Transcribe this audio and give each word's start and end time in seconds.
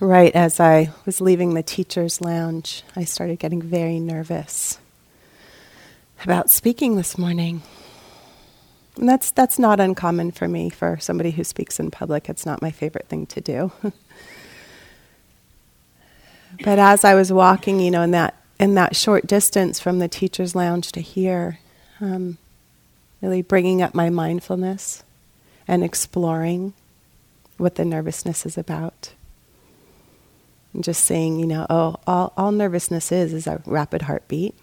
right 0.00 0.34
as 0.34 0.60
I 0.60 0.90
was 1.04 1.20
leaving 1.20 1.54
the 1.54 1.62
teacher's 1.62 2.20
lounge, 2.20 2.82
I 2.94 3.04
started 3.04 3.38
getting 3.38 3.62
very 3.62 3.98
nervous 3.98 4.78
about 6.24 6.50
speaking 6.50 6.96
this 6.96 7.16
morning. 7.18 7.62
And 8.96 9.08
that's, 9.08 9.30
that's 9.30 9.58
not 9.58 9.80
uncommon 9.80 10.32
for 10.32 10.48
me, 10.48 10.70
for 10.70 10.98
somebody 11.00 11.30
who 11.30 11.44
speaks 11.44 11.78
in 11.78 11.90
public. 11.90 12.28
It's 12.28 12.46
not 12.46 12.62
my 12.62 12.70
favorite 12.70 13.08
thing 13.08 13.26
to 13.26 13.40
do. 13.40 13.72
but 16.64 16.78
as 16.78 17.04
I 17.04 17.14
was 17.14 17.32
walking, 17.32 17.80
you 17.80 17.90
know, 17.90 18.02
in 18.02 18.10
that, 18.12 18.34
in 18.58 18.74
that 18.74 18.96
short 18.96 19.26
distance 19.26 19.78
from 19.78 20.00
the 20.00 20.08
teacher's 20.08 20.54
lounge 20.54 20.90
to 20.92 21.00
here, 21.00 21.60
um, 22.00 22.38
really 23.20 23.42
bringing 23.42 23.82
up 23.82 23.94
my 23.94 24.10
mindfulness 24.10 25.04
and 25.68 25.84
exploring 25.84 26.72
what 27.56 27.76
the 27.76 27.84
nervousness 27.84 28.46
is 28.46 28.56
about. 28.58 29.12
And 30.74 30.84
just 30.84 31.04
saying, 31.04 31.40
you 31.40 31.46
know, 31.46 31.66
oh, 31.70 31.96
all, 32.06 32.32
all 32.36 32.52
nervousness 32.52 33.10
is 33.10 33.32
is 33.32 33.46
a 33.46 33.62
rapid 33.64 34.02
heartbeat. 34.02 34.54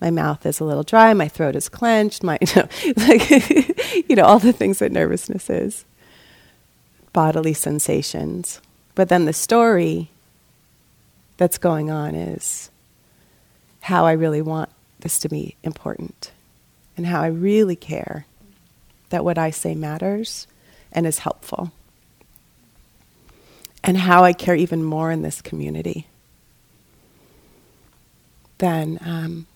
My 0.00 0.10
mouth 0.10 0.46
is 0.46 0.60
a 0.60 0.64
little 0.64 0.82
dry, 0.82 1.12
my 1.12 1.28
throat 1.28 1.56
is 1.56 1.68
clenched, 1.68 2.22
my, 2.22 2.38
you 2.40 2.54
know, 2.56 2.68
like, 2.96 3.30
you 4.08 4.16
know, 4.16 4.24
all 4.24 4.38
the 4.38 4.52
things 4.52 4.78
that 4.78 4.92
nervousness 4.92 5.50
is. 5.50 5.84
Bodily 7.12 7.54
sensations. 7.54 8.60
But 8.94 9.08
then 9.08 9.24
the 9.24 9.32
story 9.32 10.10
that's 11.36 11.58
going 11.58 11.90
on 11.90 12.14
is 12.14 12.70
how 13.80 14.06
I 14.06 14.12
really 14.12 14.42
want 14.42 14.70
this 15.00 15.18
to 15.20 15.28
be 15.28 15.56
important 15.62 16.32
and 16.96 17.06
how 17.06 17.22
I 17.22 17.28
really 17.28 17.76
care 17.76 18.26
that 19.08 19.24
what 19.24 19.38
I 19.38 19.50
say 19.50 19.74
matters 19.74 20.46
and 20.92 21.06
is 21.06 21.20
helpful 21.20 21.72
and 23.82 23.96
how 23.96 24.24
I 24.24 24.32
care 24.32 24.54
even 24.54 24.84
more 24.84 25.10
in 25.10 25.22
this 25.22 25.40
community 25.40 26.06
than 28.58 28.98
um, 29.04 29.46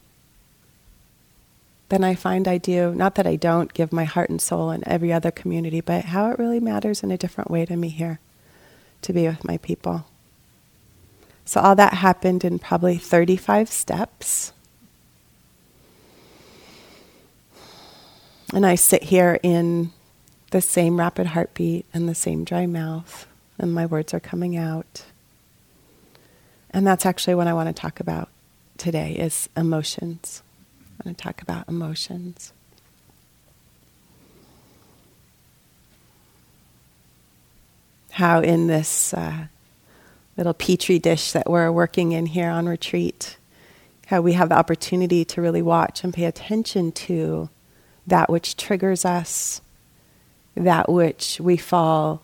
than 1.91 2.03
I 2.03 2.15
find 2.15 2.49
I 2.49 2.59
do. 2.59 2.95
Not 2.95 3.15
that 3.17 3.27
I 3.27 3.37
don't 3.37 3.73
give 3.73 3.93
my 3.93 4.05
heart 4.05 4.31
and 4.31 4.41
soul 4.41 4.71
in 4.71 4.87
every 4.89 5.13
other 5.13 5.31
community, 5.31 5.81
but 5.81 6.07
how 6.07 6.31
it 6.31 6.39
really 6.39 6.61
matters 6.61 7.03
in 7.03 7.11
a 7.11 7.19
different 7.19 7.51
way 7.51 7.67
to 7.67 7.77
me 7.77 7.89
here, 7.89 8.19
to 9.03 9.13
be 9.13 9.27
with 9.29 9.45
my 9.45 9.59
people. 9.59 10.07
So 11.45 11.61
all 11.61 11.77
that 11.77 11.95
happened 11.95 12.43
in 12.43 12.59
probably 12.59 12.97
35 12.97 13.69
steps. 13.69 14.53
And 18.53 18.65
I 18.65 18.77
sit 18.77 19.05
here 19.05 19.39
in 19.43 19.93
the 20.51 20.61
same 20.61 20.99
rapid 20.99 21.27
heartbeat 21.29 21.85
and 21.93 22.09
the 22.09 22.15
same 22.15 22.45
dry 22.45 22.67
mouth 22.67 23.27
and 23.59 23.73
my 23.73 23.87
words 23.87 24.13
are 24.15 24.21
coming 24.21 24.57
out. 24.57 25.05
And 26.71 26.87
that's 26.87 27.07
actually 27.07 27.37
what 27.37 27.47
I 27.47 27.55
want 27.55 27.75
to 27.75 27.81
talk 27.81 28.01
about 28.01 28.29
today 28.79 29.13
is 29.13 29.49
emotions. 29.57 30.43
I 30.99 31.09
want 31.09 31.19
to 31.19 31.23
talk 31.23 31.41
about 31.41 31.69
emotions. 31.69 32.53
How 38.11 38.41
in 38.41 38.67
this 38.67 39.15
uh, 39.15 39.47
little 40.37 40.55
petri 40.55 40.99
dish 40.99 41.33
that 41.33 41.49
we're 41.49 41.71
working 41.71 42.13
in 42.13 42.27
here 42.27 42.49
on 42.49 42.67
retreat, 42.67 43.37
how 44.07 44.21
we 44.21 44.35
have 44.35 44.49
the 44.49 44.57
opportunity 44.57 45.25
to 45.25 45.41
really 45.41 45.63
watch 45.63 46.05
and 46.05 46.13
pay 46.13 46.25
attention 46.25 46.93
to 46.93 47.49
that 48.07 48.31
which 48.31 48.57
triggers 48.57 49.05
us, 49.05 49.61
that 50.57 50.89
which 50.89 51.41
we 51.41 51.57
fall 51.57 52.23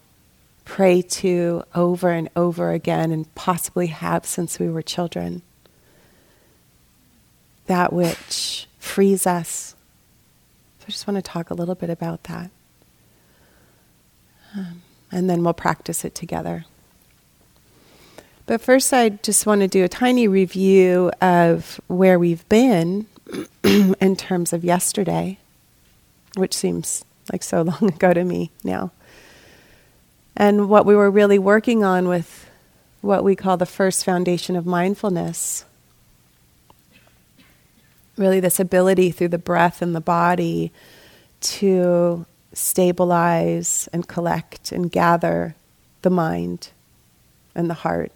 prey 0.70 1.02
to 1.02 1.64
over 1.74 2.10
and 2.10 2.30
over 2.36 2.70
again 2.70 3.10
and 3.10 3.34
possibly 3.34 3.88
have 3.88 4.24
since 4.24 4.60
we 4.60 4.68
were 4.68 4.82
children. 4.82 5.42
That 7.66 7.92
which 7.92 8.68
frees 8.78 9.26
us. 9.26 9.74
So 10.78 10.84
I 10.86 10.90
just 10.92 11.08
want 11.08 11.16
to 11.16 11.22
talk 11.22 11.50
a 11.50 11.54
little 11.54 11.74
bit 11.74 11.90
about 11.90 12.22
that. 12.24 12.52
Um, 14.56 14.82
and 15.10 15.28
then 15.28 15.42
we'll 15.42 15.54
practice 15.54 16.04
it 16.04 16.14
together. 16.14 16.66
But 18.46 18.60
first, 18.60 18.92
I 18.92 19.08
just 19.08 19.46
want 19.46 19.62
to 19.62 19.68
do 19.68 19.82
a 19.82 19.88
tiny 19.88 20.28
review 20.28 21.10
of 21.20 21.80
where 21.88 22.16
we've 22.16 22.48
been 22.48 23.06
in 23.64 24.14
terms 24.14 24.52
of 24.52 24.62
yesterday, 24.62 25.38
which 26.36 26.54
seems 26.54 27.04
like 27.32 27.42
so 27.42 27.62
long 27.80 27.92
ago 27.92 28.14
to 28.14 28.22
me 28.22 28.52
now. 28.62 28.92
And 30.40 30.70
what 30.70 30.86
we 30.86 30.96
were 30.96 31.10
really 31.10 31.38
working 31.38 31.84
on 31.84 32.08
with 32.08 32.48
what 33.02 33.22
we 33.22 33.36
call 33.36 33.58
the 33.58 33.66
first 33.66 34.06
foundation 34.06 34.56
of 34.56 34.64
mindfulness. 34.64 35.66
Really, 38.16 38.40
this 38.40 38.58
ability 38.58 39.10
through 39.10 39.28
the 39.28 39.36
breath 39.36 39.82
and 39.82 39.94
the 39.94 40.00
body 40.00 40.72
to 41.42 42.24
stabilize 42.54 43.86
and 43.92 44.08
collect 44.08 44.72
and 44.72 44.90
gather 44.90 45.56
the 46.00 46.08
mind 46.08 46.70
and 47.54 47.68
the 47.68 47.74
heart 47.74 48.10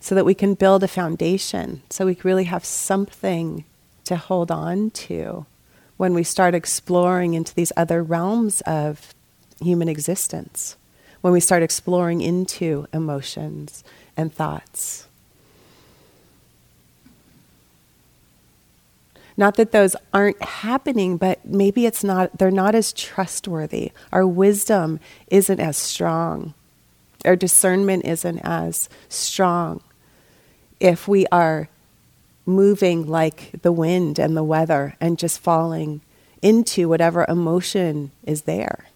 so 0.00 0.14
that 0.14 0.26
we 0.26 0.34
can 0.34 0.52
build 0.52 0.84
a 0.84 0.88
foundation, 0.88 1.80
so 1.88 2.04
we 2.04 2.18
really 2.22 2.44
have 2.44 2.66
something 2.66 3.64
to 4.04 4.16
hold 4.16 4.50
on 4.50 4.90
to 4.90 5.46
when 5.96 6.12
we 6.12 6.24
start 6.24 6.54
exploring 6.54 7.32
into 7.32 7.54
these 7.54 7.72
other 7.74 8.02
realms 8.02 8.60
of 8.66 9.14
human 9.62 9.88
existence 9.88 10.76
when 11.22 11.32
we 11.32 11.40
start 11.40 11.62
exploring 11.62 12.20
into 12.20 12.86
emotions 12.92 13.82
and 14.16 14.32
thoughts. 14.32 15.08
Not 19.36 19.56
that 19.56 19.72
those 19.72 19.96
aren't 20.12 20.42
happening, 20.42 21.16
but 21.16 21.44
maybe 21.44 21.86
it's 21.86 22.04
not, 22.04 22.38
they're 22.38 22.50
not 22.50 22.74
as 22.74 22.92
trustworthy. 22.92 23.92
Our 24.12 24.26
wisdom 24.26 25.00
isn't 25.28 25.58
as 25.58 25.76
strong. 25.76 26.52
Our 27.24 27.36
discernment 27.36 28.04
isn't 28.04 28.40
as 28.40 28.90
strong 29.08 29.80
if 30.80 31.06
we 31.08 31.26
are 31.28 31.68
moving 32.44 33.06
like 33.06 33.62
the 33.62 33.72
wind 33.72 34.18
and 34.18 34.36
the 34.36 34.42
weather 34.42 34.96
and 35.00 35.18
just 35.18 35.38
falling 35.38 36.00
into 36.42 36.88
whatever 36.88 37.24
emotion 37.28 38.10
is 38.24 38.42
there. 38.42 38.86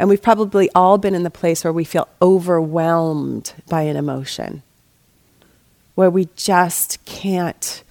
And 0.00 0.08
we've 0.08 0.22
probably 0.22 0.70
all 0.74 0.96
been 0.96 1.14
in 1.14 1.24
the 1.24 1.30
place 1.30 1.62
where 1.62 1.74
we 1.74 1.84
feel 1.84 2.08
overwhelmed 2.22 3.52
by 3.68 3.82
an 3.82 3.96
emotion, 3.96 4.62
where 5.94 6.08
we 6.08 6.30
just 6.36 7.04
can't, 7.04 7.84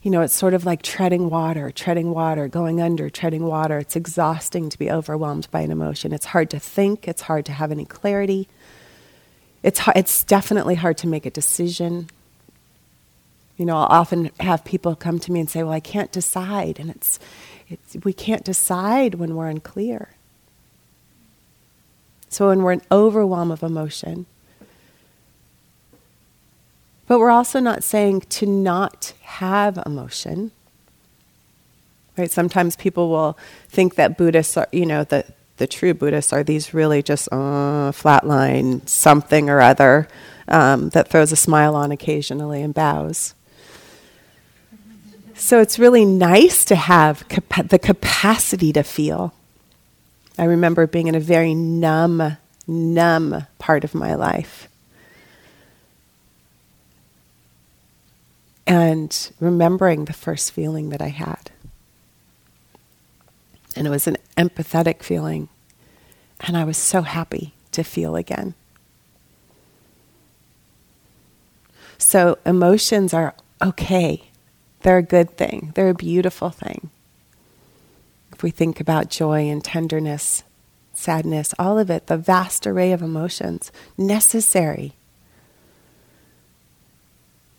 you 0.00 0.12
know, 0.12 0.20
it's 0.20 0.36
sort 0.36 0.54
of 0.54 0.64
like 0.64 0.82
treading 0.82 1.28
water, 1.28 1.72
treading 1.72 2.12
water, 2.12 2.46
going 2.46 2.80
under, 2.80 3.10
treading 3.10 3.42
water. 3.42 3.78
It's 3.78 3.96
exhausting 3.96 4.68
to 4.68 4.78
be 4.78 4.88
overwhelmed 4.88 5.48
by 5.50 5.62
an 5.62 5.72
emotion. 5.72 6.12
It's 6.12 6.26
hard 6.26 6.48
to 6.50 6.60
think, 6.60 7.08
it's 7.08 7.22
hard 7.22 7.44
to 7.46 7.52
have 7.52 7.72
any 7.72 7.84
clarity. 7.84 8.46
It's, 9.64 9.80
it's 9.96 10.22
definitely 10.22 10.76
hard 10.76 10.96
to 10.98 11.08
make 11.08 11.26
a 11.26 11.30
decision. 11.30 12.08
You 13.56 13.66
know, 13.66 13.76
I'll 13.76 13.98
often 14.00 14.30
have 14.38 14.64
people 14.64 14.94
come 14.94 15.18
to 15.18 15.32
me 15.32 15.40
and 15.40 15.50
say, 15.50 15.64
Well, 15.64 15.72
I 15.72 15.80
can't 15.80 16.12
decide. 16.12 16.78
And 16.78 16.88
it's, 16.88 17.18
it's 17.68 17.96
we 18.04 18.12
can't 18.12 18.44
decide 18.44 19.16
when 19.16 19.34
we're 19.34 19.48
unclear. 19.48 20.10
So 22.28 22.48
when 22.48 22.62
we're 22.62 22.72
in 22.72 22.82
overwhelm 22.90 23.50
of 23.50 23.62
emotion, 23.62 24.26
but 27.06 27.18
we're 27.18 27.30
also 27.30 27.58
not 27.58 27.82
saying 27.82 28.20
to 28.28 28.46
not 28.46 29.14
have 29.22 29.78
emotion. 29.86 30.50
Right? 32.16 32.30
Sometimes 32.30 32.76
people 32.76 33.08
will 33.10 33.38
think 33.68 33.94
that 33.94 34.18
Buddhists 34.18 34.56
are, 34.56 34.68
you 34.72 34.84
know, 34.84 35.04
the, 35.04 35.24
the 35.56 35.66
true 35.66 35.94
Buddhists 35.94 36.32
are 36.32 36.44
these 36.44 36.74
really 36.74 37.02
just 37.02 37.28
uh, 37.32 37.92
flatline 37.92 38.86
something 38.86 39.48
or 39.48 39.60
other 39.60 40.08
um, 40.48 40.90
that 40.90 41.08
throws 41.08 41.32
a 41.32 41.36
smile 41.36 41.74
on 41.74 41.92
occasionally 41.92 42.62
and 42.62 42.74
bows. 42.74 43.34
So 45.34 45.60
it's 45.60 45.78
really 45.78 46.04
nice 46.04 46.64
to 46.66 46.74
have 46.74 47.26
capa- 47.28 47.68
the 47.68 47.78
capacity 47.78 48.72
to 48.72 48.82
feel. 48.82 49.32
I 50.38 50.44
remember 50.44 50.86
being 50.86 51.08
in 51.08 51.16
a 51.16 51.20
very 51.20 51.52
numb, 51.52 52.36
numb 52.66 53.46
part 53.58 53.82
of 53.82 53.94
my 53.94 54.14
life. 54.14 54.68
And 58.66 59.30
remembering 59.40 60.04
the 60.04 60.12
first 60.12 60.52
feeling 60.52 60.90
that 60.90 61.02
I 61.02 61.08
had. 61.08 61.50
And 63.74 63.86
it 63.86 63.90
was 63.90 64.06
an 64.06 64.16
empathetic 64.36 65.02
feeling. 65.02 65.48
And 66.40 66.56
I 66.56 66.64
was 66.64 66.76
so 66.76 67.02
happy 67.02 67.54
to 67.72 67.82
feel 67.82 68.14
again. 68.14 68.54
So 71.96 72.38
emotions 72.46 73.12
are 73.12 73.34
okay. 73.60 74.30
They're 74.82 74.98
a 74.98 75.02
good 75.02 75.36
thing. 75.36 75.72
They're 75.74 75.88
a 75.88 75.94
beautiful 75.94 76.50
thing 76.50 76.90
if 78.38 78.44
we 78.44 78.52
think 78.52 78.78
about 78.78 79.10
joy 79.10 79.48
and 79.48 79.64
tenderness, 79.64 80.44
sadness, 80.92 81.52
all 81.58 81.76
of 81.76 81.90
it, 81.90 82.06
the 82.06 82.16
vast 82.16 82.68
array 82.68 82.92
of 82.92 83.02
emotions, 83.02 83.72
necessary. 83.96 84.92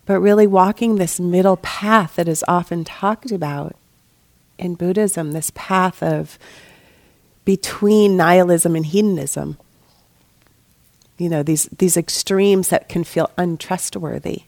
But 0.06 0.22
really 0.22 0.48
walking 0.48 0.96
this 0.96 1.20
middle 1.20 1.58
path 1.58 2.16
that 2.16 2.30
is 2.30 2.46
often 2.48 2.86
talked 2.86 3.30
about 3.30 3.76
in 4.58 4.76
Buddhism, 4.76 5.34
this 5.34 5.52
path 5.54 6.02
of 6.02 6.40
between 7.44 8.16
nihilism 8.16 8.74
and 8.74 8.86
hedonism. 8.86 9.58
You 11.18 11.28
know, 11.28 11.44
these, 11.44 11.66
these 11.78 11.98
extremes 11.98 12.70
that 12.70 12.88
can 12.88 13.04
feel 13.04 13.30
untrustworthy. 13.38 14.44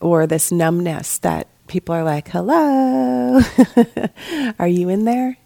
Or 0.00 0.26
this 0.26 0.50
numbness 0.50 1.18
that 1.18 1.46
people 1.72 1.94
are 1.94 2.04
like, 2.04 2.28
hello, 2.28 3.40
are 4.58 4.68
you 4.68 4.90
in 4.90 5.06
there? 5.06 5.38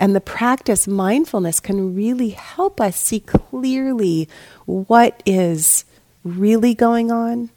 And 0.00 0.16
the 0.16 0.20
practice, 0.20 0.88
mindfulness, 0.88 1.60
can 1.60 1.94
really 1.94 2.30
help 2.30 2.80
us 2.80 2.96
see 2.96 3.20
clearly 3.20 4.30
what 4.64 5.22
is 5.26 5.84
really 6.24 6.72
going 6.72 7.12
on 7.12 7.50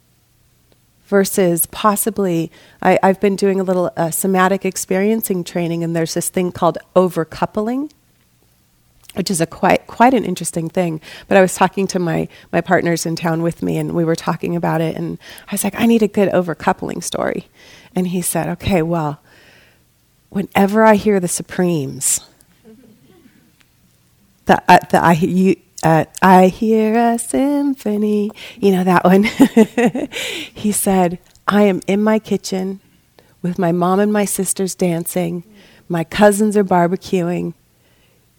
versus 1.06 1.64
possibly. 1.66 2.52
I, 2.82 2.98
have 3.02 3.18
been 3.18 3.36
doing 3.36 3.60
a 3.60 3.64
little 3.64 3.90
uh, 3.96 4.10
somatic 4.10 4.66
experiencing 4.66 5.42
training, 5.42 5.82
and 5.82 5.96
there's 5.96 6.12
this 6.12 6.28
thing 6.28 6.52
called 6.52 6.76
overcoupling 6.94 7.90
which 9.14 9.30
is 9.30 9.40
a 9.40 9.46
quite 9.46 9.86
quite 9.86 10.14
an 10.14 10.24
interesting 10.24 10.68
thing. 10.68 11.00
But 11.28 11.36
I 11.36 11.40
was 11.40 11.54
talking 11.54 11.86
to 11.88 11.98
my 11.98 12.28
my 12.52 12.60
partners 12.60 13.06
in 13.06 13.16
town 13.16 13.42
with 13.42 13.62
me, 13.62 13.76
and 13.76 13.92
we 13.92 14.04
were 14.04 14.16
talking 14.16 14.56
about 14.56 14.80
it. 14.80 14.96
And 14.96 15.18
I 15.48 15.52
was 15.52 15.64
like, 15.64 15.78
I 15.78 15.86
need 15.86 16.02
a 16.02 16.08
good 16.08 16.28
overcoupling 16.30 17.02
story. 17.02 17.48
And 17.94 18.08
he 18.08 18.22
said, 18.22 18.48
Okay, 18.48 18.82
well, 18.82 19.20
whenever 20.28 20.84
I 20.84 20.94
hear 20.94 21.20
the 21.20 21.28
Supremes, 21.28 22.20
the 24.46 24.62
uh, 24.68 24.78
the 24.90 25.02
I 25.02 25.12
you. 25.12 25.56
Uh, 25.82 26.04
I 26.20 26.48
hear 26.48 26.94
a 26.94 27.18
symphony, 27.18 28.30
you 28.58 28.70
know 28.70 28.84
that 28.84 29.02
one. 29.02 29.22
he 30.54 30.72
said, 30.72 31.18
I 31.48 31.62
am 31.62 31.80
in 31.86 32.02
my 32.02 32.18
kitchen 32.18 32.80
with 33.40 33.58
my 33.58 33.72
mom 33.72 33.98
and 33.98 34.12
my 34.12 34.26
sisters 34.26 34.74
dancing. 34.74 35.42
My 35.88 36.04
cousins 36.04 36.54
are 36.54 36.64
barbecuing 36.64 37.54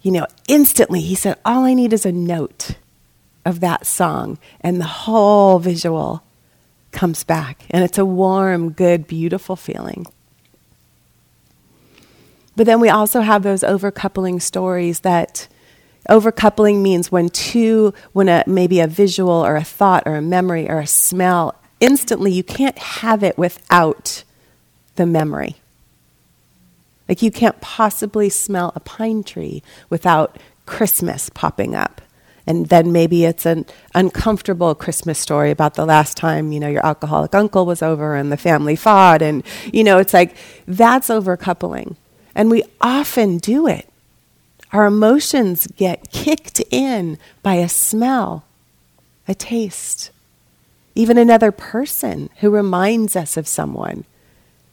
you 0.02 0.10
know, 0.10 0.26
instantly 0.48 1.00
he 1.00 1.14
said, 1.14 1.38
All 1.44 1.64
I 1.64 1.74
need 1.74 1.92
is 1.92 2.04
a 2.04 2.12
note 2.12 2.76
of 3.44 3.60
that 3.60 3.86
song, 3.86 4.38
and 4.60 4.80
the 4.80 4.84
whole 4.84 5.58
visual 5.58 6.22
comes 6.90 7.24
back. 7.24 7.64
And 7.70 7.82
it's 7.82 7.98
a 7.98 8.04
warm, 8.04 8.72
good, 8.72 9.06
beautiful 9.06 9.56
feeling. 9.56 10.06
But 12.54 12.66
then 12.66 12.80
we 12.80 12.90
also 12.90 13.20
have 13.20 13.42
those 13.42 13.62
overcoupling 13.62 14.42
stories 14.42 15.00
that 15.00 15.48
overcoupling 16.08 16.82
means 16.82 17.10
when 17.10 17.28
two, 17.30 17.94
when 18.12 18.28
a, 18.28 18.44
maybe 18.46 18.80
a 18.80 18.86
visual 18.86 19.32
or 19.32 19.56
a 19.56 19.64
thought 19.64 20.02
or 20.04 20.16
a 20.16 20.22
memory 20.22 20.68
or 20.68 20.80
a 20.80 20.86
smell, 20.86 21.54
instantly 21.80 22.30
you 22.30 22.42
can't 22.42 22.78
have 22.78 23.22
it 23.22 23.38
without 23.38 24.24
the 24.96 25.06
memory. 25.06 25.61
Like 27.12 27.20
you 27.20 27.30
can't 27.30 27.60
possibly 27.60 28.30
smell 28.30 28.72
a 28.74 28.80
pine 28.80 29.22
tree 29.22 29.62
without 29.90 30.38
Christmas 30.64 31.28
popping 31.28 31.74
up. 31.74 32.00
And 32.46 32.70
then 32.70 32.90
maybe 32.90 33.26
it's 33.26 33.44
an 33.44 33.66
uncomfortable 33.94 34.74
Christmas 34.74 35.18
story 35.18 35.50
about 35.50 35.74
the 35.74 35.84
last 35.84 36.16
time, 36.16 36.52
you 36.52 36.58
know, 36.58 36.70
your 36.70 36.86
alcoholic 36.86 37.34
uncle 37.34 37.66
was 37.66 37.82
over 37.82 38.16
and 38.16 38.32
the 38.32 38.38
family 38.38 38.76
fought. 38.76 39.20
And, 39.20 39.42
you 39.70 39.84
know, 39.84 39.98
it's 39.98 40.14
like 40.14 40.34
that's 40.66 41.08
overcoupling. 41.08 41.96
And 42.34 42.50
we 42.50 42.62
often 42.80 43.36
do 43.36 43.66
it. 43.66 43.86
Our 44.72 44.86
emotions 44.86 45.66
get 45.66 46.10
kicked 46.12 46.62
in 46.70 47.18
by 47.42 47.56
a 47.56 47.68
smell, 47.68 48.46
a 49.28 49.34
taste, 49.34 50.12
even 50.94 51.18
another 51.18 51.52
person 51.52 52.30
who 52.38 52.48
reminds 52.48 53.16
us 53.16 53.36
of 53.36 53.46
someone. 53.46 54.06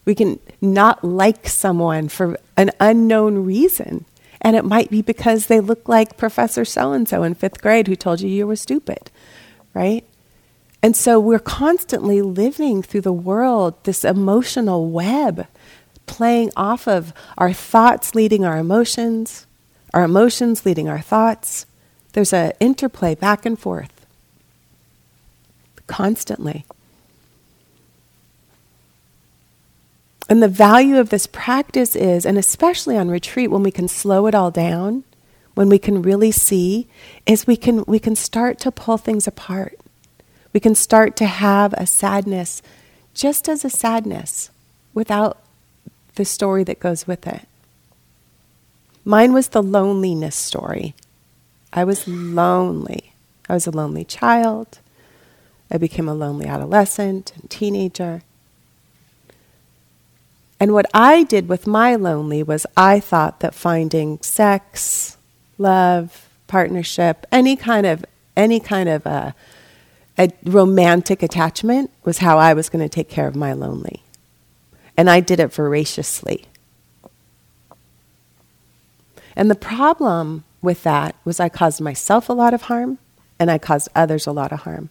We 0.10 0.16
can 0.16 0.40
not 0.60 1.04
like 1.04 1.48
someone 1.48 2.10
for 2.10 2.40
an 2.58 2.72
unknown 2.80 3.46
reason. 3.46 4.06
And 4.42 4.56
it 4.56 4.66
might 4.66 4.90
be 4.90 5.04
because 5.04 5.46
they 5.46 5.60
look 5.60 5.88
like 5.88 6.18
Professor 6.18 6.66
so 6.66 6.94
and 6.94 7.08
so 7.08 7.22
in 7.22 7.36
fifth 7.36 7.62
grade 7.62 7.86
who 7.86 7.96
told 7.96 8.20
you 8.20 8.28
you 8.28 8.48
were 8.48 8.56
stupid, 8.56 9.12
right? 9.76 10.04
And 10.82 10.96
so 10.96 11.20
we're 11.20 11.38
constantly 11.38 12.24
living 12.24 12.82
through 12.82 13.02
the 13.02 13.14
world, 13.14 13.76
this 13.84 14.04
emotional 14.04 14.90
web, 14.90 15.46
playing 16.08 16.50
off 16.58 16.88
of 16.88 17.14
our 17.38 17.54
thoughts 17.54 18.16
leading 18.16 18.44
our 18.44 18.58
emotions, 18.58 19.46
our 19.94 20.06
emotions 20.06 20.66
leading 20.66 20.90
our 20.90 21.02
thoughts. 21.02 21.68
There's 22.14 22.34
an 22.34 22.54
interplay 22.60 23.14
back 23.14 23.46
and 23.46 23.60
forth 23.60 24.08
constantly. 25.86 26.66
And 30.30 30.44
the 30.44 30.48
value 30.48 31.00
of 31.00 31.10
this 31.10 31.26
practice 31.26 31.96
is, 31.96 32.24
and 32.24 32.38
especially 32.38 32.96
on 32.96 33.10
retreat, 33.10 33.50
when 33.50 33.64
we 33.64 33.72
can 33.72 33.88
slow 33.88 34.28
it 34.28 34.36
all 34.36 34.52
down, 34.52 35.04
when 35.56 35.70
we 35.70 35.80
can 35.80 36.04
really 36.04 36.32
see, 36.32 36.88
is 37.26 37.48
we 37.48 37.58
can, 37.58 37.84
we 37.88 37.98
can 37.98 38.16
start 38.16 38.60
to 38.60 38.72
pull 38.72 39.00
things 39.00 39.28
apart. 39.28 39.80
We 40.54 40.60
can 40.60 40.76
start 40.76 41.16
to 41.18 41.26
have 41.26 41.74
a 41.74 41.88
sadness 41.88 42.62
just 43.16 43.50
as 43.50 43.66
a 43.66 43.72
sadness 43.72 44.52
without 44.94 45.42
the 46.14 46.26
story 46.26 46.64
that 46.64 46.80
goes 46.80 47.08
with 47.08 47.26
it. 47.26 47.48
Mine 49.04 49.34
was 49.34 49.50
the 49.50 49.64
loneliness 49.64 50.36
story. 50.36 50.94
I 51.74 51.84
was 51.84 52.08
lonely. 52.08 53.14
I 53.48 53.54
was 53.54 53.66
a 53.66 53.72
lonely 53.72 54.04
child. 54.04 54.80
I 55.72 55.78
became 55.78 56.08
a 56.08 56.14
lonely 56.14 56.46
adolescent 56.46 57.34
and 57.36 57.50
teenager. 57.50 58.22
And 60.60 60.74
what 60.74 60.88
I 60.94 61.24
did 61.24 61.48
with 61.48 61.66
my 61.66 61.96
lonely 61.96 62.44
was 62.44 62.66
I 62.76 63.00
thought 63.00 63.40
that 63.40 63.56
finding 63.56 64.22
sex, 64.22 65.18
love, 65.58 66.28
partnership, 66.48 67.26
any 67.32 67.56
kind 67.56 67.86
of 67.86 68.04
any 68.36 68.60
kind 68.60 68.90
of 68.90 69.06
a, 69.06 69.36
a 70.18 70.32
romantic 70.44 71.24
attachment 71.24 71.92
was 72.04 72.20
how 72.20 72.38
I 72.38 72.54
was 72.54 72.70
going 72.70 72.84
to 72.84 72.90
take 72.90 73.10
care 73.10 73.28
of 73.28 73.36
my 73.36 73.54
lonely. 73.54 74.04
And 74.96 75.10
I 75.10 75.20
did 75.20 75.40
it 75.40 75.54
voraciously. 75.54 76.46
And 79.36 79.50
the 79.50 79.56
problem 79.56 80.44
with 80.62 80.84
that 80.84 81.16
was 81.24 81.40
I 81.40 81.50
caused 81.50 81.80
myself 81.80 82.28
a 82.28 82.34
lot 82.34 82.54
of 82.54 82.64
harm 82.64 82.98
and 83.40 83.50
I 83.50 83.58
caused 83.58 83.88
others 83.96 84.28
a 84.28 84.32
lot 84.32 84.52
of 84.52 84.62
harm. 84.62 84.90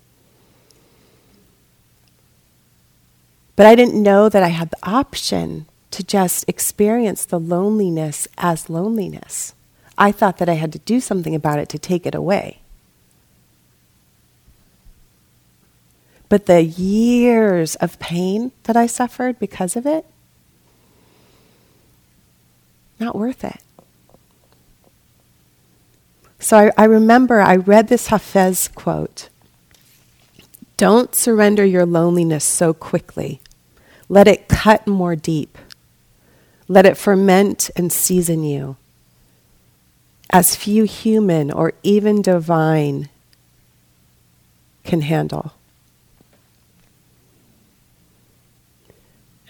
But 3.59 3.67
I 3.67 3.75
didn't 3.75 4.01
know 4.01 4.29
that 4.29 4.45
I 4.45 4.51
had 4.51 4.71
the 4.71 4.79
option 4.85 5.67
to 5.91 6.05
just 6.05 6.49
experience 6.49 7.25
the 7.25 7.41
loneliness 7.41 8.29
as 8.39 8.71
loneliness. 8.71 9.53
I 9.99 10.13
thought 10.13 10.39
that 10.39 10.49
I 10.49 10.53
had 10.53 10.73
to 10.75 10.79
do 10.79 11.01
something 11.01 11.35
about 11.35 11.59
it 11.59 11.69
to 11.71 11.79
take 11.79 12.07
it 12.07 12.15
away. 12.15 12.61
But 16.29 16.47
the 16.47 16.63
years 16.63 17.75
of 17.75 17.99
pain 17.99 18.53
that 18.63 18.77
I 18.77 18.87
suffered 18.87 19.41
because 19.41 19.75
of 19.75 19.87
it, 19.87 20.07
not 23.01 23.17
worth 23.17 23.43
it. 23.43 23.61
So 26.39 26.57
I, 26.57 26.71
I 26.79 26.85
remember 26.85 27.41
I 27.41 27.57
read 27.57 27.89
this 27.89 28.07
Hafez 28.07 28.73
quote 28.73 29.31
Don't 30.77 31.13
surrender 31.13 31.65
your 31.65 31.85
loneliness 31.85 32.45
so 32.45 32.73
quickly. 32.73 33.41
Let 34.09 34.27
it 34.27 34.49
cut 34.49 34.87
more 34.87 35.17
deep. 35.17 35.59
Let 36.67 36.87
it 36.87 36.97
ferment 36.97 37.71
and 37.77 37.93
season 37.93 38.43
you. 38.43 38.77
As 40.31 40.57
few 40.57 40.85
human 40.85 41.51
or 41.51 41.73
even 41.83 42.21
divine 42.23 43.09
can 44.85 45.03
handle. 45.03 45.53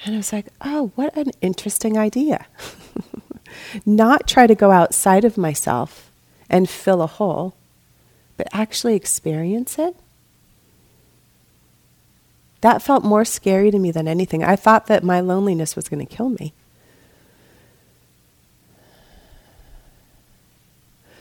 And 0.04 0.14
I 0.14 0.18
was 0.18 0.32
like, 0.32 0.46
oh, 0.60 0.92
what 0.94 1.16
an 1.16 1.32
interesting 1.40 1.98
idea. 1.98 2.46
Not 3.86 4.28
try 4.28 4.46
to 4.46 4.54
go 4.54 4.70
outside 4.70 5.24
of 5.24 5.36
myself 5.36 6.10
and 6.48 6.68
fill 6.68 7.02
a 7.02 7.06
hole, 7.06 7.54
but 8.36 8.48
actually 8.52 8.94
experience 8.94 9.78
it 9.78 9.96
that 12.60 12.82
felt 12.82 13.04
more 13.04 13.24
scary 13.24 13.70
to 13.70 13.78
me 13.78 13.90
than 13.90 14.08
anything. 14.08 14.42
I 14.42 14.56
thought 14.56 14.86
that 14.86 15.04
my 15.04 15.20
loneliness 15.20 15.76
was 15.76 15.88
going 15.88 16.04
to 16.04 16.16
kill 16.16 16.30
me. 16.30 16.52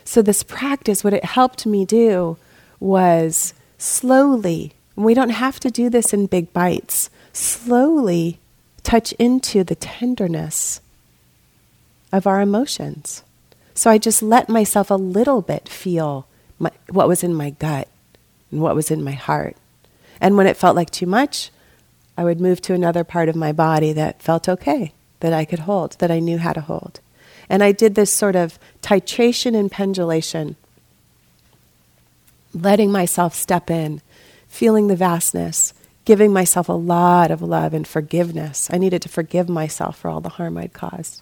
So, 0.04 0.22
this 0.22 0.42
practice, 0.42 1.04
what 1.04 1.14
it 1.14 1.26
helped 1.26 1.66
me 1.66 1.86
do 1.86 2.38
was 2.80 3.54
slowly, 3.78 4.72
we 4.96 5.14
don't 5.14 5.30
have 5.30 5.60
to 5.60 5.70
do 5.70 5.90
this 5.90 6.14
in 6.14 6.28
big 6.28 6.54
bites, 6.54 7.10
slowly 7.34 8.40
touch 8.84 9.12
into 9.14 9.66
the 9.66 9.76
tenderness 9.76 10.80
of 12.12 12.26
our 12.26 12.40
emotions. 12.40 13.24
So 13.74 13.92
I 13.92 13.98
just 13.98 14.24
let 14.24 14.50
myself 14.50 14.90
a 14.90 14.96
little 14.96 15.42
bit 15.42 15.70
feel 15.70 16.26
my, 16.58 16.72
what 16.90 17.08
was 17.08 17.24
in 17.24 17.34
my 17.34 17.52
gut 17.52 17.88
and 18.50 18.62
what 18.62 18.76
was 18.76 18.90
in 18.90 19.04
my 19.04 19.12
heart. 19.12 19.56
And 20.20 20.38
when 20.38 20.48
it 20.48 20.58
felt 20.58 20.76
like 20.76 20.90
too 20.90 21.06
much, 21.06 21.52
I 22.18 22.24
would 22.24 22.42
move 22.42 22.62
to 22.62 22.74
another 22.74 23.04
part 23.04 23.30
of 23.30 23.36
my 23.36 23.52
body 23.52 23.94
that 23.94 24.22
felt 24.22 24.50
okay, 24.50 24.94
that 25.20 25.34
I 25.34 25.46
could 25.46 25.60
hold, 25.60 25.94
that 26.00 26.12
I 26.12 26.20
knew 26.20 26.40
how 26.40 26.54
to 26.54 26.62
hold. 26.62 27.00
And 27.50 27.64
I 27.64 27.72
did 27.72 27.96
this 27.96 28.12
sort 28.12 28.36
of 28.36 28.60
titration 28.82 29.56
and 29.56 29.72
pendulation, 29.72 30.56
letting 32.54 32.92
myself 32.92 33.36
step 33.36 33.70
in, 33.70 34.02
feeling 34.48 34.88
the 34.88 34.96
vastness, 34.96 35.74
giving 36.06 36.34
myself 36.34 36.70
a 36.70 36.74
lot 36.74 37.32
of 37.32 37.42
love 37.42 37.74
and 37.74 37.88
forgiveness. 37.88 38.70
I 38.72 38.78
needed 38.78 39.02
to 39.04 39.10
forgive 39.10 39.48
myself 39.48 39.98
for 39.98 40.10
all 40.10 40.22
the 40.22 40.30
harm 40.30 40.58
I'd 40.58 40.74
caused. 40.74 41.22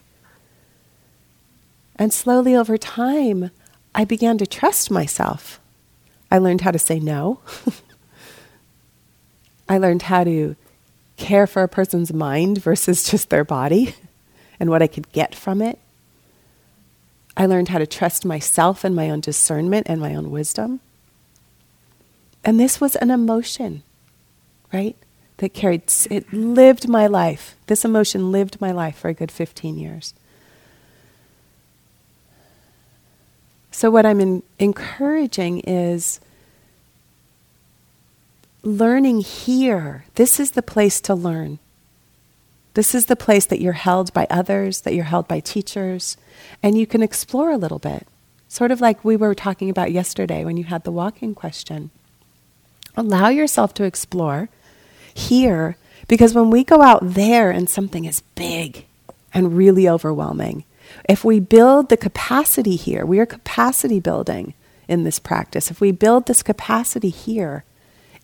And 1.96 2.14
slowly 2.14 2.56
over 2.56 2.78
time, 2.78 3.52
I 3.94 4.06
began 4.06 4.38
to 4.38 4.48
trust 4.48 4.92
myself. 4.92 5.60
I 6.30 6.38
learned 6.38 6.62
how 6.62 6.72
to 6.72 6.80
say 6.80 7.00
no. 7.00 7.40
I 9.68 9.78
learned 9.78 10.04
how 10.04 10.24
to 10.24 10.56
care 11.18 11.48
for 11.48 11.64
a 11.64 11.68
person's 11.68 12.14
mind 12.14 12.62
versus 12.62 13.04
just 13.10 13.30
their 13.30 13.44
body 13.44 13.96
and 14.60 14.70
what 14.70 14.82
I 14.82 14.88
could 14.88 15.12
get 15.12 15.36
from 15.36 15.62
it. 15.62 15.80
I 17.38 17.46
learned 17.46 17.70
how 17.70 17.80
to 17.80 17.88
trust 17.88 18.24
myself 18.24 18.84
and 18.84 18.96
my 18.96 19.10
own 19.10 19.20
discernment 19.20 19.88
and 19.90 20.00
my 20.00 20.16
own 20.16 20.32
wisdom. 20.32 20.80
And 22.44 22.60
this 22.60 22.80
was 22.80 22.96
an 22.96 23.12
emotion 23.12 23.84
right? 24.76 24.96
That 25.38 25.54
carried, 25.54 25.84
it 26.10 26.32
lived 26.34 26.88
my 26.88 27.08
life. 27.08 27.56
This 27.68 27.86
emotion 27.86 28.32
lived 28.32 28.60
my 28.62 28.72
life 28.72 28.98
for 28.98 29.10
a 29.10 29.14
good 29.14 29.32
15 29.32 29.78
years. 29.78 30.14
So, 33.72 33.92
what 33.92 34.06
I'm 34.06 34.22
in, 34.22 34.44
encouraging 34.58 35.60
is 35.60 36.22
learning 38.66 39.22
here. 39.22 40.06
This 40.16 40.40
is 40.40 40.52
the 40.52 40.64
place 40.64 41.00
to 41.02 41.14
learn. 41.14 41.60
This 42.74 42.96
is 42.96 43.06
the 43.06 43.16
place 43.16 43.46
that 43.46 43.62
you're 43.62 43.74
held 43.74 44.12
by 44.12 44.28
others, 44.30 44.82
that 44.82 44.96
you're 44.96 45.06
held 45.06 45.28
by 45.28 45.40
teachers, 45.40 46.18
and 46.62 46.78
you 46.78 46.88
can 46.88 47.04
explore 47.04 47.52
a 47.52 47.58
little 47.58 47.80
bit. 47.80 48.08
Sort 48.50 48.72
of 48.72 48.82
like 48.82 49.06
we 49.06 49.16
were 49.16 49.36
talking 49.36 49.70
about 49.70 49.92
yesterday 49.92 50.44
when 50.44 50.58
you 50.58 50.66
had 50.66 50.84
the 50.84 50.92
walking 50.92 51.36
question. 51.36 51.92
Allow 52.98 53.30
yourself 53.30 53.74
to 53.76 53.84
explore 53.84 54.50
here 55.14 55.78
because 56.08 56.34
when 56.34 56.50
we 56.50 56.64
go 56.64 56.82
out 56.82 57.02
there 57.02 57.52
and 57.52 57.70
something 57.70 58.06
is 58.06 58.24
big 58.34 58.86
and 59.34 59.56
really 59.56 59.88
overwhelming, 59.88 60.66
if 61.08 61.24
we 61.24 61.40
build 61.40 61.90
the 61.90 61.98
capacity 61.98 62.76
here, 62.76 63.06
we 63.06 63.20
are 63.20 63.26
capacity 63.26 64.00
building 64.00 64.54
in 64.88 65.04
this 65.04 65.20
practice. 65.20 65.70
If 65.70 65.80
we 65.80 65.92
build 65.92 66.26
this 66.26 66.44
capacity 66.44 67.10
here 67.10 67.64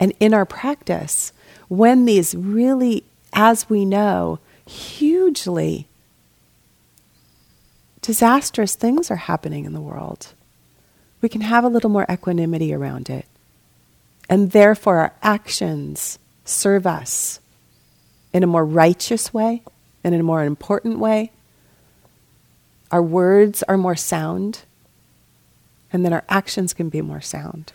and 0.02 0.14
in 0.20 0.34
our 0.34 0.46
practice, 0.46 1.32
when 1.68 2.06
these 2.06 2.34
really, 2.34 3.04
as 3.34 3.70
we 3.70 3.86
know, 3.86 4.40
hugely 4.66 5.88
disastrous 8.02 8.74
things 8.74 9.12
are 9.12 9.16
happening 9.16 9.64
in 9.64 9.74
the 9.74 9.80
world, 9.80 10.34
we 11.22 11.30
can 11.30 11.42
have 11.42 11.64
a 11.64 11.70
little 11.70 11.92
more 11.92 12.08
equanimity 12.10 12.74
around 12.74 13.12
it. 13.12 13.28
And 14.28 14.52
therefore, 14.52 14.98
our 14.98 15.14
actions 15.22 16.18
serve 16.46 16.88
us 16.88 17.40
in 18.34 18.42
a 18.42 18.48
more 18.48 18.66
righteous 18.66 19.32
way 19.32 19.62
and 20.04 20.16
in 20.16 20.22
a 20.22 20.24
more 20.24 20.44
important 20.44 20.98
way. 20.98 21.32
Our 22.90 23.04
words 23.04 23.62
are 23.64 23.78
more 23.78 23.96
sound, 23.96 24.64
and 25.94 26.04
then 26.04 26.12
our 26.12 26.24
actions 26.28 26.74
can 26.74 26.90
be 26.90 27.02
more 27.02 27.22
sound. 27.22 27.72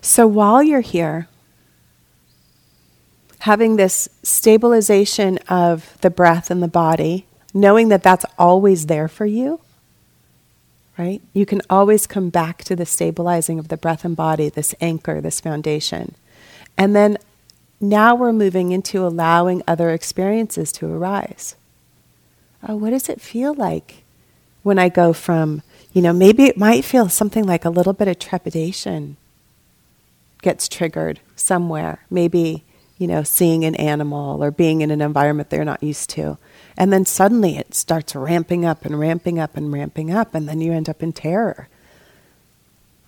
So 0.00 0.26
while 0.26 0.62
you're 0.62 0.80
here, 0.80 1.28
having 3.40 3.76
this 3.76 4.08
stabilization 4.22 5.38
of 5.48 5.96
the 6.00 6.10
breath 6.10 6.50
and 6.50 6.62
the 6.62 6.68
body, 6.68 7.26
knowing 7.52 7.88
that 7.88 8.02
that's 8.02 8.24
always 8.38 8.86
there 8.86 9.08
for 9.08 9.26
you, 9.26 9.60
right? 10.98 11.22
You 11.32 11.46
can 11.46 11.62
always 11.70 12.06
come 12.06 12.28
back 12.28 12.64
to 12.64 12.76
the 12.76 12.86
stabilizing 12.86 13.58
of 13.58 13.68
the 13.68 13.76
breath 13.76 14.04
and 14.04 14.14
body, 14.14 14.48
this 14.48 14.74
anchor, 14.80 15.20
this 15.20 15.40
foundation. 15.40 16.14
And 16.76 16.94
then 16.94 17.16
now 17.80 18.14
we're 18.14 18.32
moving 18.32 18.72
into 18.72 19.06
allowing 19.06 19.62
other 19.66 19.90
experiences 19.90 20.70
to 20.72 20.92
arise. 20.92 21.56
Oh, 22.66 22.76
what 22.76 22.90
does 22.90 23.08
it 23.08 23.20
feel 23.20 23.54
like 23.54 24.04
when 24.62 24.78
I 24.78 24.90
go 24.90 25.14
from, 25.14 25.62
you 25.94 26.02
know, 26.02 26.12
maybe 26.12 26.44
it 26.44 26.58
might 26.58 26.84
feel 26.84 27.08
something 27.08 27.44
like 27.44 27.64
a 27.64 27.70
little 27.70 27.94
bit 27.94 28.08
of 28.08 28.18
trepidation 28.18 29.16
gets 30.42 30.68
triggered 30.68 31.20
somewhere. 31.36 32.04
Maybe, 32.10 32.64
you 32.98 33.06
know, 33.06 33.22
seeing 33.22 33.64
an 33.64 33.74
animal 33.74 34.42
or 34.42 34.50
being 34.50 34.80
in 34.80 34.90
an 34.90 35.00
environment 35.00 35.50
they're 35.50 35.64
not 35.64 35.82
used 35.82 36.10
to. 36.10 36.38
And 36.76 36.92
then 36.92 37.04
suddenly 37.04 37.56
it 37.56 37.74
starts 37.74 38.14
ramping 38.14 38.64
up 38.64 38.84
and 38.84 38.98
ramping 38.98 39.38
up 39.38 39.56
and 39.56 39.72
ramping 39.72 40.12
up, 40.12 40.34
and 40.34 40.48
then 40.48 40.60
you 40.60 40.72
end 40.72 40.88
up 40.88 41.02
in 41.02 41.12
terror. 41.12 41.68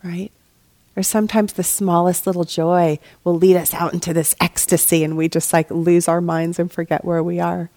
Right? 0.02 0.30
Or 0.96 1.02
sometimes 1.02 1.54
the 1.54 1.62
smallest 1.62 2.26
little 2.26 2.44
joy 2.44 2.98
will 3.24 3.34
lead 3.34 3.56
us 3.56 3.72
out 3.72 3.94
into 3.94 4.12
this 4.12 4.34
ecstasy, 4.40 5.04
and 5.04 5.16
we 5.16 5.28
just 5.28 5.52
like 5.52 5.70
lose 5.70 6.06
our 6.06 6.20
minds 6.20 6.58
and 6.58 6.70
forget 6.70 7.04
where 7.04 7.22
we 7.22 7.40
are. 7.40 7.70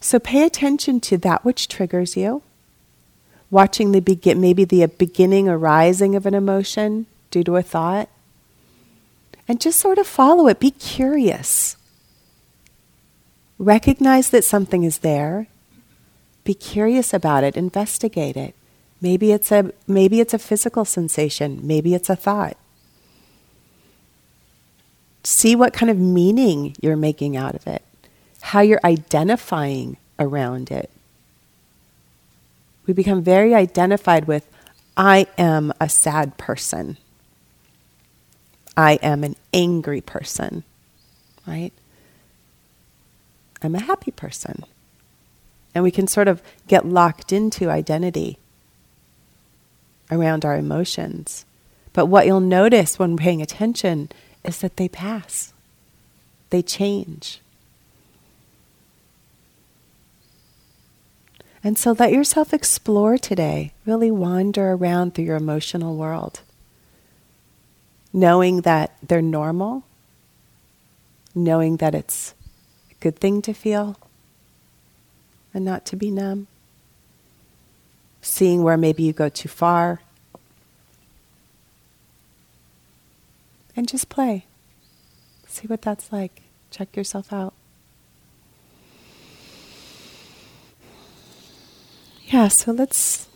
So 0.00 0.18
pay 0.18 0.44
attention 0.44 1.00
to 1.00 1.18
that 1.18 1.44
which 1.44 1.66
triggers 1.66 2.16
you. 2.16 2.42
Watching 3.50 3.92
the 3.92 4.00
begin, 4.00 4.40
maybe 4.40 4.64
the 4.64 4.86
beginning 4.86 5.48
arising 5.48 6.14
of 6.14 6.26
an 6.26 6.34
emotion 6.34 7.06
due 7.34 7.42
to 7.42 7.56
a 7.56 7.62
thought, 7.62 8.08
and 9.48 9.60
just 9.60 9.80
sort 9.80 9.98
of 9.98 10.06
follow 10.06 10.46
it. 10.46 10.60
Be 10.60 10.70
curious. 10.70 11.76
Recognize 13.58 14.30
that 14.30 14.44
something 14.44 14.84
is 14.84 14.98
there. 14.98 15.48
Be 16.44 16.54
curious 16.54 17.12
about 17.12 17.42
it, 17.42 17.56
investigate 17.56 18.36
it. 18.36 18.54
Maybe 19.00 19.32
it's 19.32 19.50
a 19.50 19.72
maybe 19.88 20.20
it's 20.20 20.32
a 20.32 20.38
physical 20.38 20.84
sensation, 20.84 21.58
maybe 21.66 21.92
it's 21.92 22.08
a 22.08 22.14
thought. 22.14 22.56
See 25.24 25.56
what 25.56 25.72
kind 25.72 25.90
of 25.90 25.98
meaning 25.98 26.76
you're 26.80 26.96
making 26.96 27.36
out 27.36 27.56
of 27.56 27.66
it. 27.66 27.82
How 28.42 28.60
you're 28.60 28.80
identifying 28.84 29.96
around 30.20 30.70
it. 30.70 30.88
We 32.86 32.94
become 32.94 33.22
very 33.24 33.54
identified 33.54 34.26
with 34.26 34.46
I 34.96 35.26
am 35.36 35.72
a 35.80 35.88
sad 35.88 36.36
person. 36.36 36.98
I 38.76 38.94
am 39.02 39.24
an 39.24 39.36
angry 39.52 40.00
person. 40.00 40.64
Right? 41.46 41.72
I'm 43.62 43.74
a 43.74 43.82
happy 43.82 44.10
person. 44.10 44.64
And 45.74 45.82
we 45.82 45.90
can 45.90 46.06
sort 46.06 46.28
of 46.28 46.42
get 46.68 46.86
locked 46.86 47.32
into 47.32 47.70
identity 47.70 48.38
around 50.10 50.44
our 50.44 50.56
emotions. 50.56 51.44
But 51.92 52.06
what 52.06 52.26
you'll 52.26 52.40
notice 52.40 52.98
when 52.98 53.16
paying 53.16 53.40
attention 53.40 54.10
is 54.44 54.58
that 54.60 54.76
they 54.76 54.88
pass, 54.88 55.52
they 56.50 56.62
change. 56.62 57.40
And 61.62 61.78
so 61.78 61.92
let 61.92 62.12
yourself 62.12 62.52
explore 62.52 63.16
today, 63.16 63.72
really 63.86 64.10
wander 64.10 64.72
around 64.72 65.14
through 65.14 65.24
your 65.24 65.36
emotional 65.36 65.96
world, 65.96 66.42
knowing 68.14 68.60
that 68.60 68.96
they're 69.02 69.20
normal, 69.20 69.82
knowing 71.34 71.78
that 71.78 71.96
it's 71.96 72.32
a 72.90 72.94
good 73.00 73.18
thing 73.18 73.42
to 73.42 73.52
feel 73.52 73.98
and 75.52 75.64
not 75.64 75.84
to 75.84 75.96
be 75.96 76.12
numb. 76.12 76.46
Seeing 78.22 78.62
where 78.62 78.76
maybe 78.76 79.02
you 79.02 79.12
go 79.12 79.28
too 79.28 79.48
far. 79.48 80.00
And 83.76 83.88
just 83.88 84.08
play. 84.08 84.46
See 85.48 85.66
what 85.66 85.82
that's 85.82 86.12
like. 86.12 86.42
Check 86.70 86.96
yourself 86.96 87.32
out. 87.32 87.52
Yeah, 92.26 92.48
so 92.48 92.72
let's. 92.72 93.28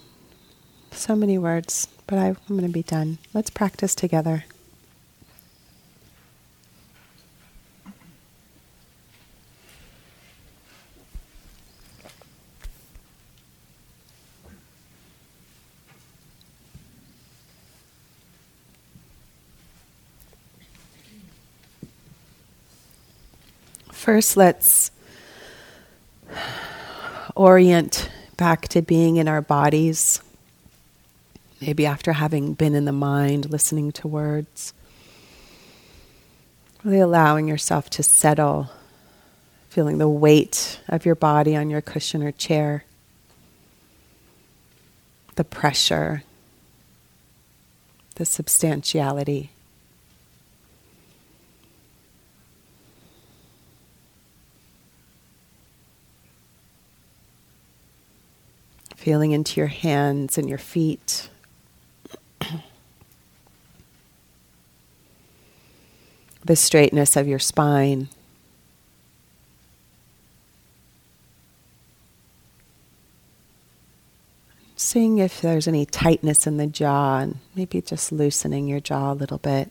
So 0.92 1.14
many 1.14 1.36
words, 1.36 1.88
but 2.06 2.18
I, 2.18 2.28
I'm 2.28 2.36
going 2.48 2.62
to 2.62 2.68
be 2.68 2.82
done. 2.82 3.18
Let's 3.34 3.50
practice 3.50 3.94
together. 3.94 4.44
First, 24.08 24.38
let's 24.38 24.90
orient 27.34 28.10
back 28.38 28.66
to 28.68 28.80
being 28.80 29.18
in 29.18 29.28
our 29.28 29.42
bodies. 29.42 30.22
Maybe 31.60 31.84
after 31.84 32.14
having 32.14 32.54
been 32.54 32.74
in 32.74 32.86
the 32.86 32.92
mind, 32.92 33.50
listening 33.50 33.92
to 33.92 34.08
words. 34.08 34.72
Really 36.82 37.00
allowing 37.00 37.48
yourself 37.48 37.90
to 37.90 38.02
settle, 38.02 38.70
feeling 39.68 39.98
the 39.98 40.08
weight 40.08 40.80
of 40.88 41.04
your 41.04 41.14
body 41.14 41.54
on 41.54 41.68
your 41.68 41.82
cushion 41.82 42.22
or 42.22 42.32
chair, 42.32 42.84
the 45.34 45.44
pressure, 45.44 46.22
the 48.14 48.24
substantiality. 48.24 49.50
Feeling 58.98 59.30
into 59.30 59.60
your 59.60 59.68
hands 59.68 60.36
and 60.36 60.48
your 60.48 60.58
feet. 60.58 61.30
the 66.44 66.56
straightness 66.56 67.14
of 67.14 67.28
your 67.28 67.38
spine. 67.38 68.08
Seeing 74.74 75.18
if 75.18 75.40
there's 75.40 75.68
any 75.68 75.86
tightness 75.86 76.44
in 76.48 76.56
the 76.56 76.66
jaw 76.66 77.20
and 77.20 77.38
maybe 77.54 77.80
just 77.80 78.10
loosening 78.10 78.66
your 78.66 78.80
jaw 78.80 79.12
a 79.12 79.14
little 79.14 79.38
bit. 79.38 79.70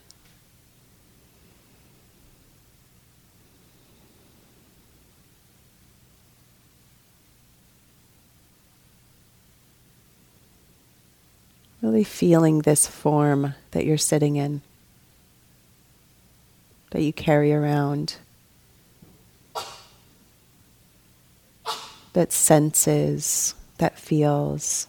Really 11.87 12.03
feeling 12.03 12.59
this 12.59 12.85
form 12.85 13.53
that 13.71 13.85
you're 13.85 13.97
sitting 13.97 14.35
in, 14.35 14.59
that 16.91 17.01
you 17.01 17.13
carry 17.13 17.53
around, 17.53 18.17
that 22.11 22.33
senses, 22.33 23.55
that 23.77 23.97
feels, 23.97 24.87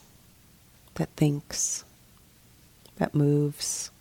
that 0.97 1.09
thinks, 1.11 1.85
that 2.97 3.15
moves. 3.15 3.93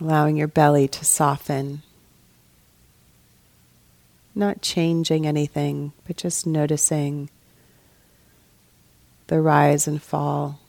Allowing 0.00 0.36
your 0.36 0.48
belly 0.48 0.88
to 0.88 1.04
soften. 1.04 1.82
Not 4.34 4.62
changing 4.62 5.26
anything, 5.26 5.92
but 6.06 6.16
just 6.16 6.46
noticing 6.46 7.30
the 9.26 9.40
rise 9.40 9.86
and 9.88 10.02
fall 10.02 10.60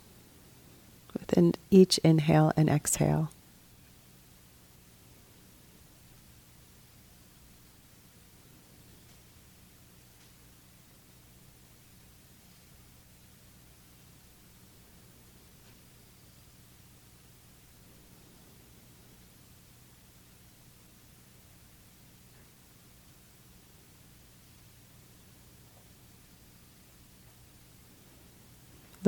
within 1.14 1.54
each 1.70 1.98
inhale 2.00 2.52
and 2.58 2.70
exhale. 2.70 3.30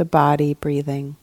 The 0.02 0.06
body 0.06 0.56
breathing. 0.56 1.16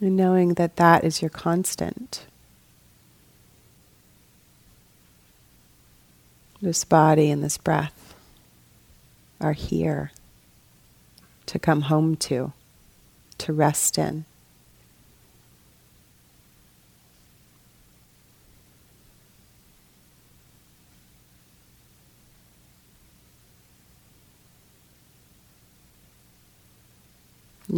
And 0.00 0.16
knowing 0.16 0.54
that 0.54 0.76
that 0.76 1.02
is 1.02 1.20
your 1.20 1.30
constant. 1.30 2.26
This 6.60 6.84
body 6.84 7.28
and 7.28 7.42
this 7.42 7.58
breath 7.58 8.14
are 9.40 9.52
here 9.52 10.12
to 11.46 11.58
come 11.58 11.80
home 11.80 12.14
to, 12.18 12.52
to 13.38 13.52
rest 13.52 13.98
in. 13.98 14.26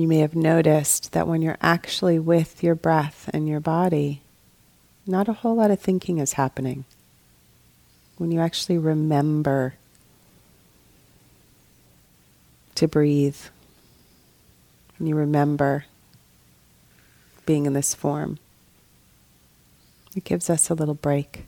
You 0.05 0.09
may 0.09 0.19
have 0.19 0.37
noticed 0.37 1.12
that 1.12 1.27
when 1.27 1.40
you're 1.40 1.57
actually 1.62 2.19
with 2.19 2.62
your 2.62 2.75
breath 2.75 3.31
and 3.33 3.49
your 3.49 3.59
body, 3.59 4.21
not 5.07 5.31
a 5.31 5.33
whole 5.33 5.55
lot 5.55 5.71
of 5.71 5.81
thinking 5.81 6.19
is 6.19 6.35
happening. 6.35 6.85
When 8.19 8.31
you 8.31 8.38
actually 8.38 8.77
remember 8.77 9.77
to 12.75 12.87
breathe, 12.87 13.38
when 14.99 15.09
you 15.09 15.14
remember 15.14 15.87
being 17.47 17.64
in 17.64 17.73
this 17.73 17.95
form, 17.95 18.38
it 20.14 20.25
gives 20.25 20.51
us 20.51 20.69
a 20.69 20.75
little 20.75 20.93
break. 20.93 21.47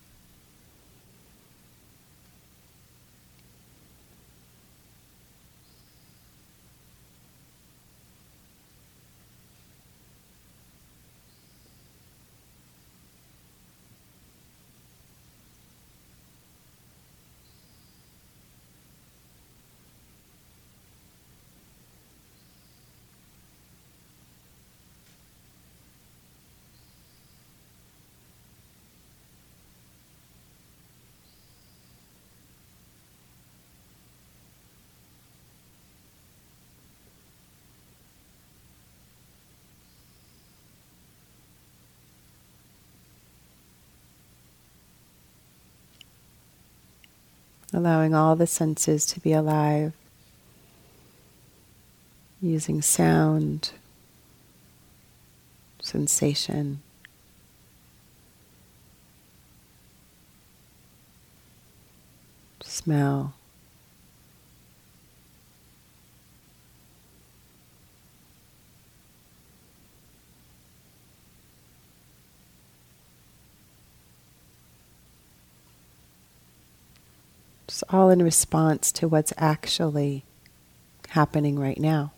Allowing 47.77 48.15
all 48.15 48.35
the 48.35 48.47
senses 48.47 49.05
to 49.05 49.21
be 49.21 49.35
alive, 49.35 49.93
using 52.41 52.81
sound, 52.81 53.73
sensation. 55.79 56.81
Smell. 62.63 63.35
All 77.91 78.11
in 78.11 78.23
response 78.23 78.93
to 78.93 79.09
what's 79.09 79.33
actually 79.37 80.25
happening 81.11 81.59
right 81.59 81.79
now. 81.79 82.13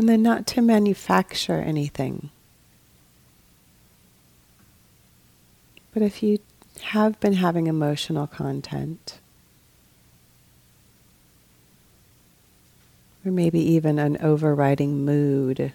And 0.00 0.08
then 0.08 0.22
not 0.22 0.46
to 0.46 0.62
manufacture 0.62 1.58
anything. 1.58 2.30
But 5.92 6.00
if 6.00 6.22
you 6.22 6.38
have 6.80 7.20
been 7.20 7.34
having 7.34 7.66
emotional 7.66 8.26
content, 8.26 9.18
or 13.26 13.30
maybe 13.30 13.60
even 13.60 13.98
an 13.98 14.16
overriding 14.22 15.04
mood, 15.04 15.74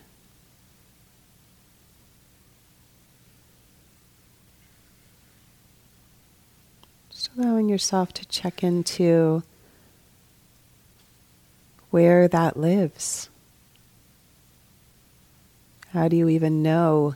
just 7.11 7.29
allowing 7.37 7.69
yourself 7.69 8.11
to 8.13 8.25
check 8.25 8.63
into 8.63 9.43
where 11.91 12.27
that 12.27 12.57
lives. 12.57 13.29
How 15.95 16.09
do 16.09 16.17
you 16.17 16.27
even 16.27 16.61
know 16.61 17.15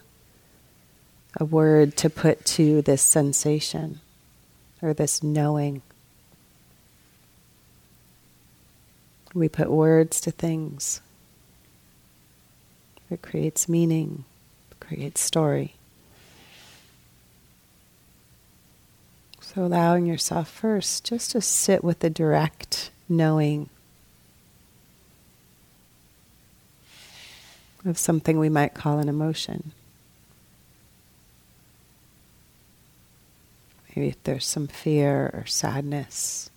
a 1.38 1.44
word 1.44 1.98
to 1.98 2.10
put 2.10 2.46
to 2.46 2.82
this 2.82 3.02
sensation 3.02 4.00
or 4.82 4.94
this 4.94 5.22
knowing? 5.22 5.82
We 9.34 9.50
put 9.50 9.70
words 9.70 10.22
to 10.22 10.32
things. 10.32 11.02
It 13.12 13.22
creates 13.22 13.68
meaning, 13.68 14.24
creates 14.80 15.20
story. 15.20 15.76
So 19.42 19.66
allowing 19.66 20.06
yourself 20.06 20.48
first 20.48 21.04
just 21.04 21.32
to 21.32 21.42
sit 21.42 21.84
with 21.84 22.00
the 22.00 22.10
direct 22.10 22.92
knowing 23.10 23.68
of 27.86 27.98
something 27.98 28.38
we 28.38 28.50
might 28.50 28.74
call 28.74 29.00
an 29.00 29.10
emotion. 29.10 29.72
Maybe 33.96 34.10
if 34.10 34.24
there's 34.24 34.46
some 34.46 34.68
fear 34.68 35.32
or 35.34 35.46
sadness. 35.46 36.50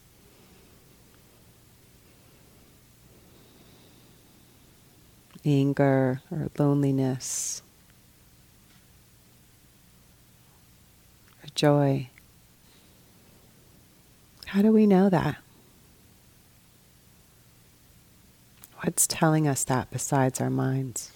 Anger 5.45 6.23
or 6.31 6.51
loneliness 6.59 7.63
or 11.43 11.49
joy. 11.55 12.09
How 14.47 14.63
do 14.63 14.71
we 14.71 14.87
know 14.87 15.09
that? 15.09 15.37
What's 18.83 19.07
telling 19.07 19.47
us 19.49 19.65
that 19.65 19.91
besides 19.91 20.41
our 20.41 20.51
minds? 20.51 21.12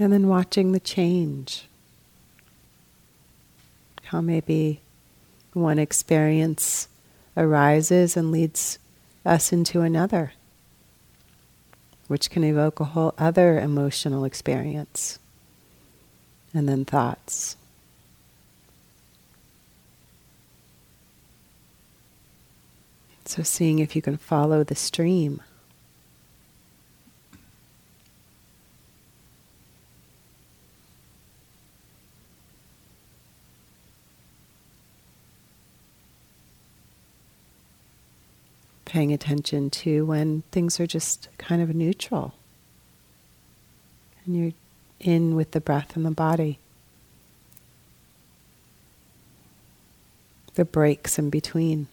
And 0.00 0.12
then 0.12 0.28
watching 0.28 0.72
the 0.72 0.80
change. 0.80 1.66
How 4.04 4.20
maybe 4.20 4.80
one 5.52 5.78
experience 5.78 6.88
arises 7.36 8.16
and 8.16 8.30
leads 8.30 8.78
us 9.24 9.52
into 9.52 9.80
another, 9.80 10.32
which 12.08 12.28
can 12.28 12.44
evoke 12.44 12.80
a 12.80 12.84
whole 12.84 13.14
other 13.18 13.58
emotional 13.58 14.24
experience. 14.24 15.18
And 16.52 16.68
then 16.68 16.84
thoughts. 16.84 17.56
So, 23.26 23.42
seeing 23.42 23.78
if 23.78 23.96
you 23.96 24.02
can 24.02 24.16
follow 24.16 24.62
the 24.62 24.74
stream. 24.74 25.40
Paying 38.84 39.12
attention 39.12 39.70
to 39.70 40.04
when 40.04 40.42
things 40.52 40.78
are 40.80 40.86
just 40.86 41.28
kind 41.38 41.62
of 41.62 41.74
neutral. 41.74 42.34
And 44.24 44.36
you're 44.36 44.52
in 45.00 45.34
with 45.34 45.52
the 45.52 45.60
breath 45.60 45.96
and 45.96 46.04
the 46.04 46.10
body. 46.10 46.58
The 50.54 50.64
breaks 50.64 51.18
in 51.18 51.30
between. 51.30 51.88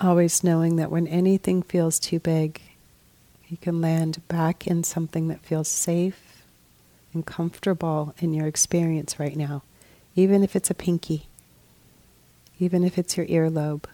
Always 0.00 0.42
knowing 0.42 0.76
that 0.76 0.90
when 0.90 1.06
anything 1.06 1.62
feels 1.62 1.98
too 1.98 2.18
big, 2.18 2.60
you 3.48 3.56
can 3.56 3.80
land 3.80 4.26
back 4.28 4.66
in 4.66 4.84
something 4.84 5.28
that 5.28 5.40
feels 5.40 5.68
safe 5.68 6.42
and 7.12 7.26
comfortable 7.26 8.14
in 8.18 8.32
your 8.32 8.46
experience 8.46 9.18
right 9.18 9.36
now, 9.36 9.62
even 10.14 10.42
if 10.42 10.54
it's 10.54 10.70
a 10.70 10.74
pinky, 10.74 11.26
even 12.58 12.84
if 12.84 12.96
it's 12.96 13.16
your 13.16 13.26
earlobe. 13.26 13.84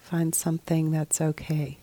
Find 0.00 0.34
something 0.34 0.90
that's 0.90 1.20
okay. 1.20 1.78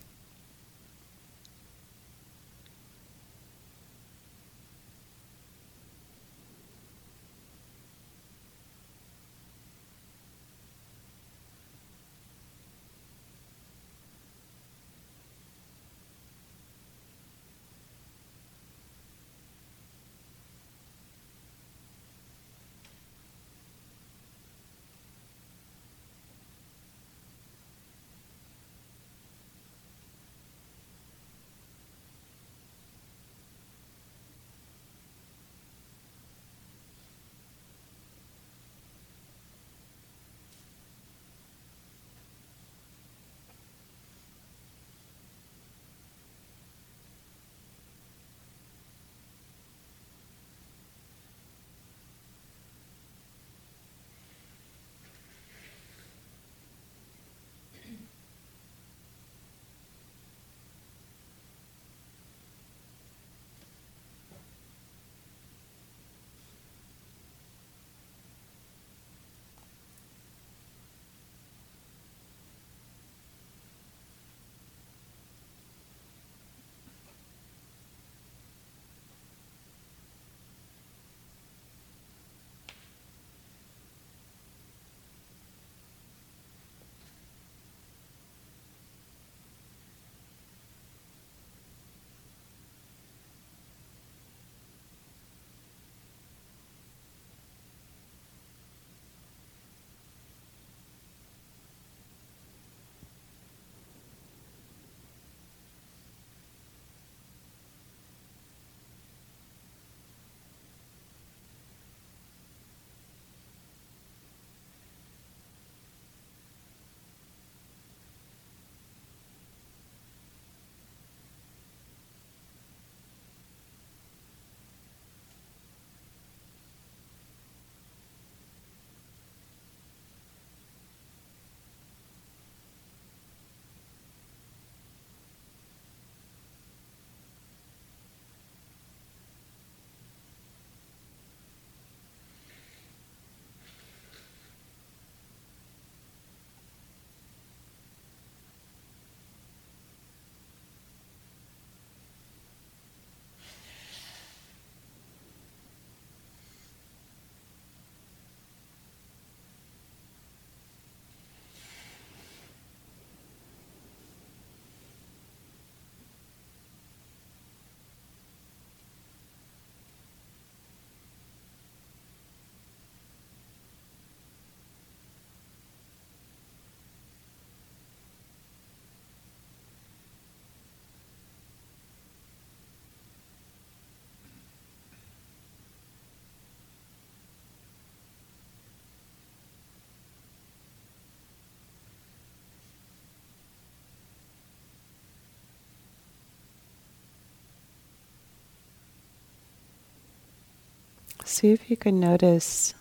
See 201.26 201.52
if 201.52 201.70
you 201.70 201.76
can 201.76 201.98
notice 201.98 202.74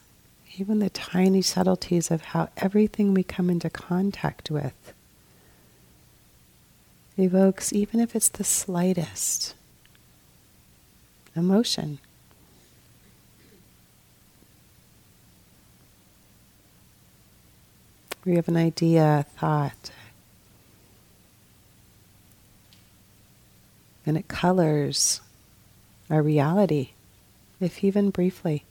even 0.57 0.79
the 0.79 0.89
tiny 0.89 1.41
subtleties 1.41 2.11
of 2.11 2.21
how 2.21 2.49
everything 2.57 3.13
we 3.13 3.23
come 3.23 3.49
into 3.49 3.69
contact 3.69 4.51
with 4.51 4.93
evokes, 7.17 7.71
even 7.71 7.99
if 7.99 8.15
it's 8.15 8.29
the 8.29 8.43
slightest, 8.43 9.55
emotion. 11.35 11.99
We 18.25 18.35
have 18.35 18.47
an 18.47 18.57
idea, 18.57 19.19
a 19.19 19.23
thought, 19.23 19.91
and 24.05 24.17
it 24.17 24.27
colors 24.27 25.21
our 26.09 26.21
reality, 26.21 26.92
if 27.63 27.83
even 27.83 28.09
briefly. 28.09 28.65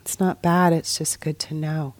It's 0.00 0.20
not 0.20 0.42
bad, 0.42 0.72
it's 0.72 0.98
just 0.98 1.20
good 1.20 1.38
to 1.40 1.54
know. 1.54 1.94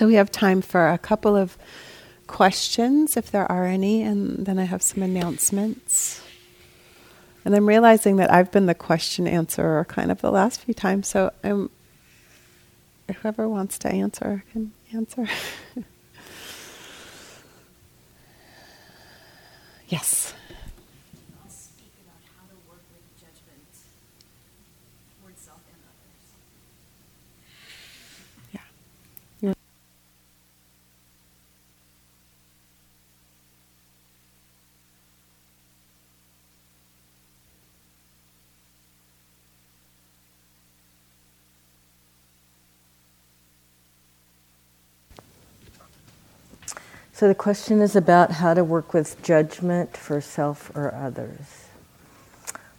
So 0.00 0.06
we 0.06 0.14
have 0.14 0.30
time 0.30 0.62
for 0.62 0.88
a 0.88 0.96
couple 0.96 1.36
of 1.36 1.58
questions, 2.26 3.18
if 3.18 3.30
there 3.30 3.44
are 3.52 3.66
any, 3.66 4.00
and 4.00 4.46
then 4.46 4.58
I 4.58 4.64
have 4.64 4.80
some 4.80 5.02
announcements. 5.02 6.22
And 7.44 7.54
I'm 7.54 7.68
realizing 7.68 8.16
that 8.16 8.32
I've 8.32 8.50
been 8.50 8.64
the 8.64 8.74
question 8.74 9.26
answerer 9.26 9.84
kind 9.84 10.10
of 10.10 10.22
the 10.22 10.30
last 10.30 10.62
few 10.62 10.72
times, 10.72 11.06
so 11.06 11.34
I'm 11.44 11.68
whoever 13.20 13.46
wants 13.46 13.78
to 13.80 13.92
answer 13.92 14.42
can 14.52 14.72
answer. 14.94 15.28
yes. 19.88 20.32
So 47.20 47.28
the 47.28 47.34
question 47.34 47.82
is 47.82 47.96
about 47.96 48.30
how 48.30 48.54
to 48.54 48.64
work 48.64 48.94
with 48.94 49.22
judgment 49.22 49.94
for 49.94 50.22
self 50.22 50.74
or 50.74 50.94
others. 50.94 51.66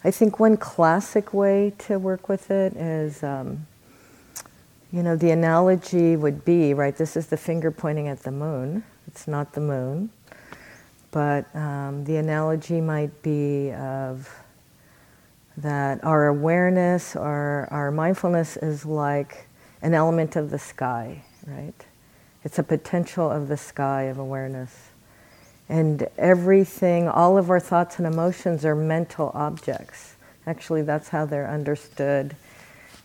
I 0.04 0.10
think 0.10 0.40
one 0.40 0.58
classic 0.58 1.32
way 1.32 1.74
to 1.78 2.00
work 2.00 2.28
with 2.28 2.50
it 2.50 2.76
is, 2.76 3.22
um, 3.22 3.68
you 4.92 5.04
know, 5.04 5.16
the 5.16 5.30
analogy 5.30 6.16
would 6.16 6.44
be, 6.44 6.74
right, 6.74 6.98
this 6.98 7.16
is 7.16 7.28
the 7.28 7.38
finger 7.38 7.70
pointing 7.70 8.08
at 8.08 8.24
the 8.24 8.32
moon. 8.32 8.84
It's 9.06 9.28
not 9.28 9.54
the 9.54 9.62
moon. 9.62 10.10
But 11.12 11.56
um, 11.56 12.06
the 12.06 12.16
analogy 12.16 12.82
might 12.82 13.22
be 13.22 13.72
of 13.74 14.28
that 15.56 16.04
our 16.04 16.26
awareness 16.26 17.16
or 17.16 17.68
our 17.70 17.92
mindfulness 17.92 18.58
is 18.58 18.88
like 18.88 19.46
an 19.84 19.94
element 19.94 20.36
of 20.36 20.50
the 20.50 20.58
sky, 20.58 21.22
right? 21.46 21.86
It's 22.44 22.58
a 22.58 22.64
potential 22.64 23.30
of 23.30 23.48
the 23.48 23.58
sky 23.58 24.04
of 24.04 24.18
awareness. 24.18 24.90
And 25.70 26.08
everything, 26.18 27.08
all 27.08 27.38
of 27.38 27.50
our 27.50 27.60
thoughts 27.60 27.98
and 27.98 28.08
emotions 28.08 28.66
are 28.66 28.76
mental 28.76 29.32
objects. 29.34 30.16
Actually, 30.46 30.82
that's 30.82 31.10
how 31.10 31.26
they're 31.26 31.50
understood 31.50 32.36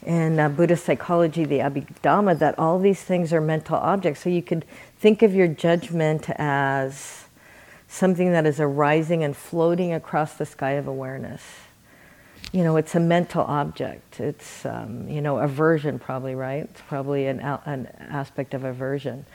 in 0.05 0.39
uh, 0.39 0.49
Buddhist 0.49 0.85
psychology, 0.85 1.45
the 1.45 1.59
Abhidhamma, 1.59 2.39
that 2.39 2.59
all 2.59 2.79
these 2.79 3.03
things 3.03 3.33
are 3.33 3.41
mental 3.41 3.77
objects. 3.77 4.23
So 4.23 4.31
you 4.31 4.43
could 4.43 4.65
think 4.99 5.23
of 5.23 5.35
your 5.35 5.49
judgment 5.49 6.31
as 6.37 7.25
something 7.89 8.33
that 8.33 8.47
is 8.47 8.61
arising 8.61 9.23
and 9.23 9.37
floating 9.37 9.93
across 9.93 10.35
the 10.35 10.47
sky 10.47 10.73
of 10.73 10.87
awareness 10.87 11.43
you 12.57 12.65
know, 12.65 12.79
it's 12.79 12.95
a 12.95 13.01
mental 13.01 13.43
object. 13.43 14.19
It's, 14.19 14.65
um, 14.65 15.07
you 15.11 15.21
know, 15.21 15.37
aversion 15.37 15.99
probably, 15.99 16.35
right? 16.35 16.63
It's 16.63 16.81
probably 16.89 17.27
an, 17.27 17.39
an 17.41 17.87
aspect 18.01 18.55
of 18.55 18.65
aversion. 18.65 19.27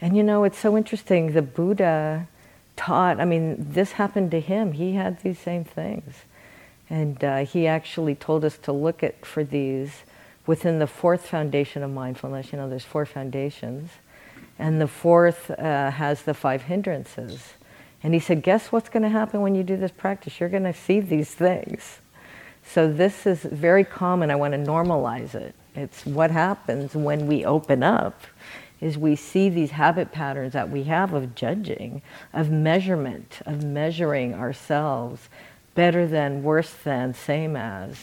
And, 0.00 0.16
you 0.16 0.22
know, 0.22 0.44
it's 0.44 0.58
so 0.58 0.74
interesting. 0.74 1.34
The 1.34 1.42
Buddha 1.42 2.26
taught, 2.74 3.20
I 3.20 3.26
mean, 3.26 3.56
this 3.58 3.92
happened 3.92 4.30
to 4.30 4.40
him. 4.40 4.72
He 4.72 4.94
had 4.94 5.20
these 5.20 5.38
same 5.38 5.64
things. 5.64 6.14
And 6.88 7.22
uh, 7.22 7.44
he 7.44 7.66
actually 7.66 8.14
told 8.14 8.42
us 8.42 8.56
to 8.62 8.72
look 8.72 9.02
at 9.02 9.26
for 9.26 9.44
these 9.44 10.04
within 10.46 10.78
the 10.78 10.86
fourth 10.86 11.26
foundation 11.26 11.82
of 11.82 11.90
mindfulness. 11.90 12.52
You 12.52 12.58
know, 12.58 12.70
there's 12.70 12.86
four 12.86 13.04
foundations. 13.04 13.90
And 14.58 14.80
the 14.80 14.88
fourth 14.88 15.50
uh, 15.50 15.90
has 15.90 16.22
the 16.22 16.32
five 16.32 16.62
hindrances. 16.62 17.52
And 18.02 18.14
he 18.14 18.20
said, 18.20 18.42
guess 18.42 18.72
what's 18.72 18.88
going 18.88 19.02
to 19.02 19.10
happen 19.10 19.42
when 19.42 19.54
you 19.54 19.62
do 19.62 19.76
this 19.76 19.92
practice? 19.92 20.40
You're 20.40 20.48
going 20.48 20.64
to 20.64 20.72
see 20.72 21.00
these 21.00 21.34
things. 21.34 21.98
So 22.64 22.90
this 22.90 23.26
is 23.26 23.42
very 23.42 23.84
common. 23.84 24.30
I 24.30 24.36
want 24.36 24.52
to 24.52 24.58
normalize 24.58 25.34
it. 25.34 25.54
It's 25.74 26.04
what 26.06 26.30
happens 26.30 26.94
when 26.94 27.26
we 27.26 27.44
open 27.44 27.82
up 27.82 28.22
is 28.80 28.98
we 28.98 29.14
see 29.14 29.48
these 29.48 29.70
habit 29.70 30.10
patterns 30.10 30.52
that 30.54 30.68
we 30.68 30.82
have 30.82 31.12
of 31.12 31.34
judging, 31.34 32.02
of 32.32 32.50
measurement, 32.50 33.40
of 33.46 33.62
measuring 33.62 34.34
ourselves 34.34 35.28
better 35.74 36.06
than, 36.06 36.42
worse 36.42 36.72
than, 36.84 37.14
same 37.14 37.56
as. 37.56 37.96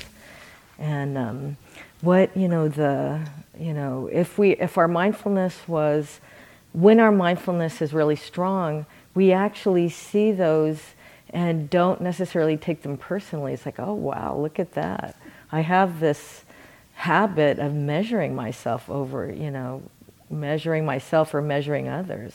And 0.80 1.18
um, 1.18 1.57
what, 2.01 2.36
you 2.36 2.47
know, 2.47 2.70
the, 2.70 3.20
you 3.60 3.74
know, 3.74 4.07
if 4.12 4.38
we, 4.38 4.51
if 4.51 4.78
our 4.78 4.88
mindfulness 4.88 5.68
was, 5.68 6.22
when 6.72 6.99
our 6.99 7.12
mindfulness 7.12 7.82
is 7.82 7.93
really 7.93 8.16
strong, 8.16 8.86
we 9.14 9.34
actually 9.34 9.89
see 9.89 10.32
those 10.32 10.82
and 11.32 11.69
don't 11.69 12.01
necessarily 12.01 12.57
take 12.57 12.82
them 12.82 12.97
personally. 12.97 13.53
It's 13.53 13.65
like, 13.65 13.80
oh, 13.80 13.93
wow, 13.93 14.36
look 14.38 14.59
at 14.59 14.73
that. 14.73 15.15
I 15.51 15.61
have 15.61 15.99
this 15.99 16.43
habit 16.95 17.59
of 17.59 17.73
measuring 17.73 18.36
myself 18.36 18.89
over, 18.89 19.32
you 19.32 19.51
know, 19.51 19.84
measuring 20.30 20.86
myself 20.86 21.34
or 21.34 21.41
measuring 21.41 21.88
others. 21.88 22.34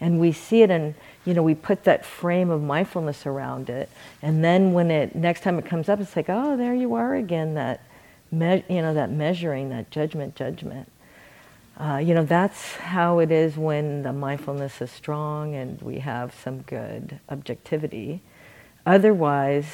And 0.00 0.20
we 0.20 0.32
see 0.32 0.62
it 0.62 0.70
and, 0.70 0.94
you 1.24 1.34
know, 1.34 1.42
we 1.42 1.54
put 1.54 1.84
that 1.84 2.04
frame 2.06 2.50
of 2.50 2.62
mindfulness 2.62 3.26
around 3.26 3.68
it. 3.68 3.88
And 4.22 4.44
then 4.44 4.72
when 4.72 4.90
it, 4.90 5.14
next 5.14 5.42
time 5.42 5.58
it 5.58 5.66
comes 5.66 5.88
up, 5.88 6.00
it's 6.00 6.14
like, 6.14 6.26
oh, 6.28 6.56
there 6.56 6.74
you 6.74 6.94
are 6.94 7.14
again, 7.14 7.54
that, 7.54 7.82
me- 8.30 8.64
you 8.68 8.80
know, 8.80 8.94
that 8.94 9.10
measuring, 9.10 9.70
that 9.70 9.90
judgment, 9.90 10.36
judgment. 10.36 10.90
Uh, 11.78 11.98
you 11.98 12.14
know, 12.14 12.24
that's 12.24 12.74
how 12.76 13.18
it 13.20 13.30
is 13.30 13.56
when 13.56 14.02
the 14.02 14.12
mindfulness 14.12 14.80
is 14.80 14.90
strong 14.90 15.54
and 15.54 15.80
we 15.80 15.98
have 15.98 16.34
some 16.42 16.62
good 16.62 17.20
objectivity. 17.28 18.20
Otherwise, 18.88 19.66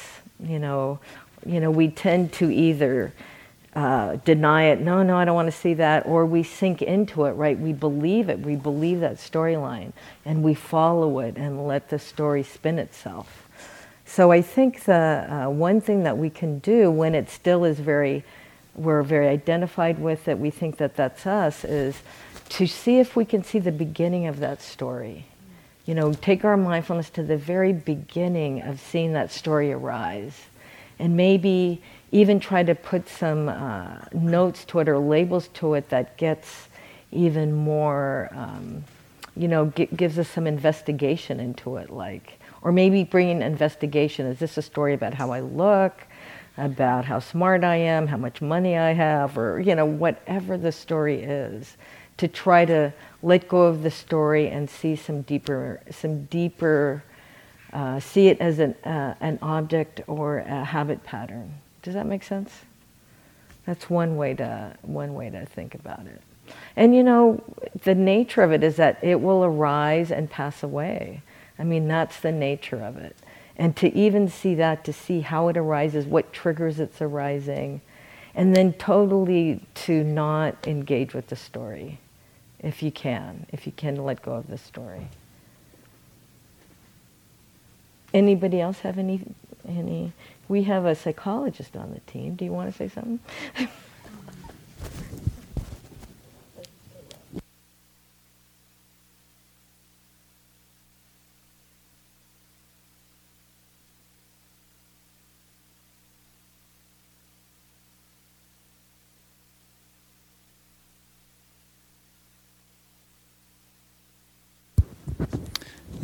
you 0.43 0.59
know, 0.59 0.99
you 1.45 1.61
know, 1.61 1.71
we 1.71 1.87
tend 1.87 2.33
to 2.33 2.53
either 2.53 3.13
uh, 3.73 4.17
deny 4.25 4.63
it, 4.63 4.81
no, 4.81 5.03
no, 5.03 5.17
I 5.17 5.23
don't 5.23 5.35
want 5.35 5.49
to 5.49 5.57
see 5.57 5.73
that, 5.75 6.05
or 6.05 6.25
we 6.25 6.43
sink 6.43 6.81
into 6.81 7.23
it, 7.23 7.31
right? 7.31 7.57
We 7.57 7.71
believe 7.71 8.27
it, 8.27 8.41
we 8.41 8.57
believe 8.57 8.99
that 8.99 9.15
storyline, 9.15 9.93
and 10.25 10.43
we 10.43 10.53
follow 10.53 11.19
it 11.19 11.37
and 11.37 11.65
let 11.65 11.89
the 11.89 11.97
story 11.97 12.43
spin 12.43 12.77
itself. 12.77 13.47
So 14.05 14.33
I 14.33 14.41
think 14.41 14.83
the 14.83 15.27
uh, 15.29 15.49
one 15.49 15.79
thing 15.79 16.03
that 16.03 16.17
we 16.17 16.29
can 16.29 16.59
do 16.59 16.91
when 16.91 17.15
it 17.15 17.29
still 17.29 17.63
is 17.63 17.79
very, 17.79 18.25
we're 18.75 19.01
very 19.01 19.29
identified 19.29 19.97
with 19.97 20.27
it, 20.27 20.37
we 20.37 20.49
think 20.49 20.75
that 20.75 20.97
that's 20.97 21.25
us, 21.25 21.63
is 21.63 22.01
to 22.49 22.67
see 22.67 22.99
if 22.99 23.15
we 23.15 23.23
can 23.23 23.45
see 23.45 23.59
the 23.59 23.71
beginning 23.71 24.27
of 24.27 24.39
that 24.39 24.61
story 24.61 25.25
you 25.85 25.93
know, 25.93 26.13
take 26.13 26.43
our 26.43 26.57
mindfulness 26.57 27.09
to 27.11 27.23
the 27.23 27.37
very 27.37 27.73
beginning 27.73 28.61
of 28.61 28.79
seeing 28.79 29.13
that 29.13 29.31
story 29.31 29.71
arise. 29.71 30.41
And 30.97 31.17
maybe 31.17 31.81
even 32.11 32.39
try 32.39 32.63
to 32.63 32.73
put 32.73 33.09
some 33.09 33.49
uh, 33.49 33.97
notes 34.13 34.63
to 34.65 34.79
it 34.79 34.89
or 34.89 34.97
labels 34.97 35.49
to 35.55 35.73
it 35.73 35.89
that 35.89 36.17
gets 36.17 36.69
even 37.11 37.53
more, 37.53 38.29
um, 38.31 38.83
you 39.35 39.47
know, 39.47 39.67
g- 39.75 39.89
gives 39.95 40.17
us 40.17 40.29
some 40.29 40.47
investigation 40.47 41.39
into 41.39 41.75
it. 41.75 41.89
Like, 41.89 42.39
or 42.61 42.71
maybe 42.71 43.03
bringing 43.03 43.41
investigation. 43.41 44.25
Is 44.25 44.39
this 44.39 44.57
a 44.57 44.61
story 44.61 44.93
about 44.93 45.13
how 45.13 45.31
I 45.31 45.41
look? 45.41 46.01
About 46.57 47.03
how 47.03 47.19
smart 47.19 47.65
I 47.65 47.75
am, 47.75 48.07
how 48.07 48.15
much 48.15 48.41
money 48.41 48.77
I 48.77 48.93
have, 48.93 49.37
or 49.37 49.59
you 49.59 49.75
know, 49.75 49.85
whatever 49.85 50.57
the 50.57 50.71
story 50.71 51.21
is, 51.21 51.75
to 52.17 52.27
try 52.27 52.65
to 52.65 52.93
let 53.21 53.47
go 53.47 53.63
of 53.63 53.83
the 53.83 53.91
story 53.91 54.49
and 54.49 54.69
see 54.69 54.95
some 54.95 55.21
deeper, 55.23 55.81
some 55.91 56.25
deeper, 56.25 57.03
uh, 57.73 57.99
see 57.99 58.27
it 58.27 58.39
as 58.39 58.59
an, 58.59 58.73
uh, 58.85 59.15
an 59.19 59.39
object 59.41 60.01
or 60.07 60.39
a 60.39 60.63
habit 60.63 61.03
pattern. 61.03 61.55
Does 61.81 61.93
that 61.93 62.05
make 62.05 62.23
sense? 62.23 62.51
That's 63.65 63.89
one 63.89 64.15
way 64.15 64.35
to 64.35 64.77
one 64.83 65.15
way 65.15 65.29
to 65.31 65.45
think 65.45 65.75
about 65.75 66.05
it. 66.05 66.21
And 66.75 66.95
you 66.95 67.03
know, 67.03 67.43
the 67.83 67.95
nature 67.95 68.43
of 68.43 68.51
it 68.51 68.63
is 68.63 68.75
that 68.75 69.03
it 69.03 69.19
will 69.19 69.43
arise 69.43 70.11
and 70.11 70.29
pass 70.29 70.61
away. 70.61 71.23
I 71.57 71.63
mean, 71.63 71.87
that's 71.87 72.19
the 72.19 72.31
nature 72.31 72.81
of 72.81 72.97
it. 72.97 73.15
And 73.57 73.75
to 73.77 73.93
even 73.95 74.29
see 74.29 74.53
that, 74.55 74.83
to 74.85 74.93
see 74.93 75.21
how 75.21 75.47
it 75.47 75.57
arises, 75.57 76.05
what 76.05 76.31
triggers 76.31 76.79
its 76.79 77.01
arising, 77.01 77.81
and 78.35 78.55
then 78.55 78.73
totally 78.73 79.65
to 79.73 80.03
not 80.03 80.67
engage 80.67 81.13
with 81.13 81.27
the 81.27 81.35
story 81.35 81.99
if 82.59 82.81
you 82.83 82.91
can, 82.91 83.45
if 83.51 83.65
you 83.65 83.71
can 83.71 84.03
let 84.03 84.21
go 84.21 84.33
of 84.33 84.47
the 84.47 84.57
story. 84.57 85.07
Anybody 88.13 88.61
else 88.61 88.79
have 88.79 88.97
any 88.97 89.21
any 89.67 90.13
we 90.47 90.63
have 90.63 90.85
a 90.85 90.95
psychologist 90.95 91.75
on 91.75 91.91
the 91.91 91.99
team. 92.11 92.35
Do 92.35 92.45
you 92.45 92.51
want 92.51 92.71
to 92.71 92.77
say 92.77 92.87
something? 92.87 93.19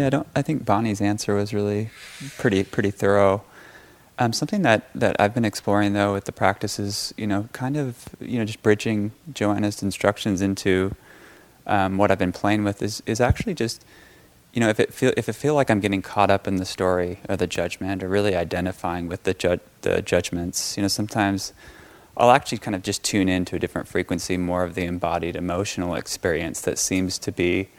Yeah, 0.01 0.07
I 0.07 0.09
don't. 0.09 0.27
I 0.35 0.41
think 0.41 0.65
Bonnie's 0.65 0.99
answer 0.99 1.35
was 1.35 1.53
really 1.53 1.91
pretty 2.39 2.63
pretty 2.63 2.89
thorough. 2.89 3.43
Um, 4.17 4.33
something 4.33 4.63
that, 4.63 4.89
that 4.95 5.15
I've 5.19 5.35
been 5.35 5.45
exploring 5.45 5.93
though 5.93 6.13
with 6.13 6.25
the 6.25 6.31
practice 6.31 6.79
is 6.79 7.13
you 7.17 7.27
know 7.27 7.49
kind 7.53 7.77
of 7.77 8.09
you 8.19 8.39
know 8.39 8.45
just 8.45 8.63
bridging 8.63 9.11
JoAnna's 9.31 9.83
instructions 9.83 10.41
into 10.41 10.95
um, 11.67 11.99
what 11.99 12.09
I've 12.09 12.17
been 12.17 12.31
playing 12.31 12.63
with 12.63 12.81
is 12.81 13.03
is 13.05 13.21
actually 13.21 13.53
just 13.53 13.85
you 14.53 14.59
know 14.59 14.69
if 14.69 14.79
it 14.79 14.91
feel 14.91 15.13
if 15.15 15.29
it 15.29 15.33
feel 15.33 15.53
like 15.53 15.69
I'm 15.69 15.79
getting 15.79 16.01
caught 16.01 16.31
up 16.31 16.47
in 16.47 16.55
the 16.55 16.65
story 16.65 17.19
or 17.29 17.37
the 17.37 17.45
judgment 17.45 18.01
or 18.01 18.09
really 18.09 18.35
identifying 18.35 19.07
with 19.07 19.21
the 19.21 19.35
ju- 19.35 19.59
the 19.83 20.01
judgments 20.01 20.77
you 20.77 20.81
know 20.81 20.87
sometimes 20.87 21.53
I'll 22.17 22.31
actually 22.31 22.57
kind 22.57 22.73
of 22.73 22.81
just 22.81 23.03
tune 23.03 23.29
into 23.29 23.55
a 23.55 23.59
different 23.59 23.87
frequency 23.87 24.35
more 24.35 24.63
of 24.63 24.73
the 24.73 24.85
embodied 24.85 25.35
emotional 25.35 25.93
experience 25.93 26.59
that 26.61 26.79
seems 26.79 27.19
to 27.19 27.31
be 27.31 27.69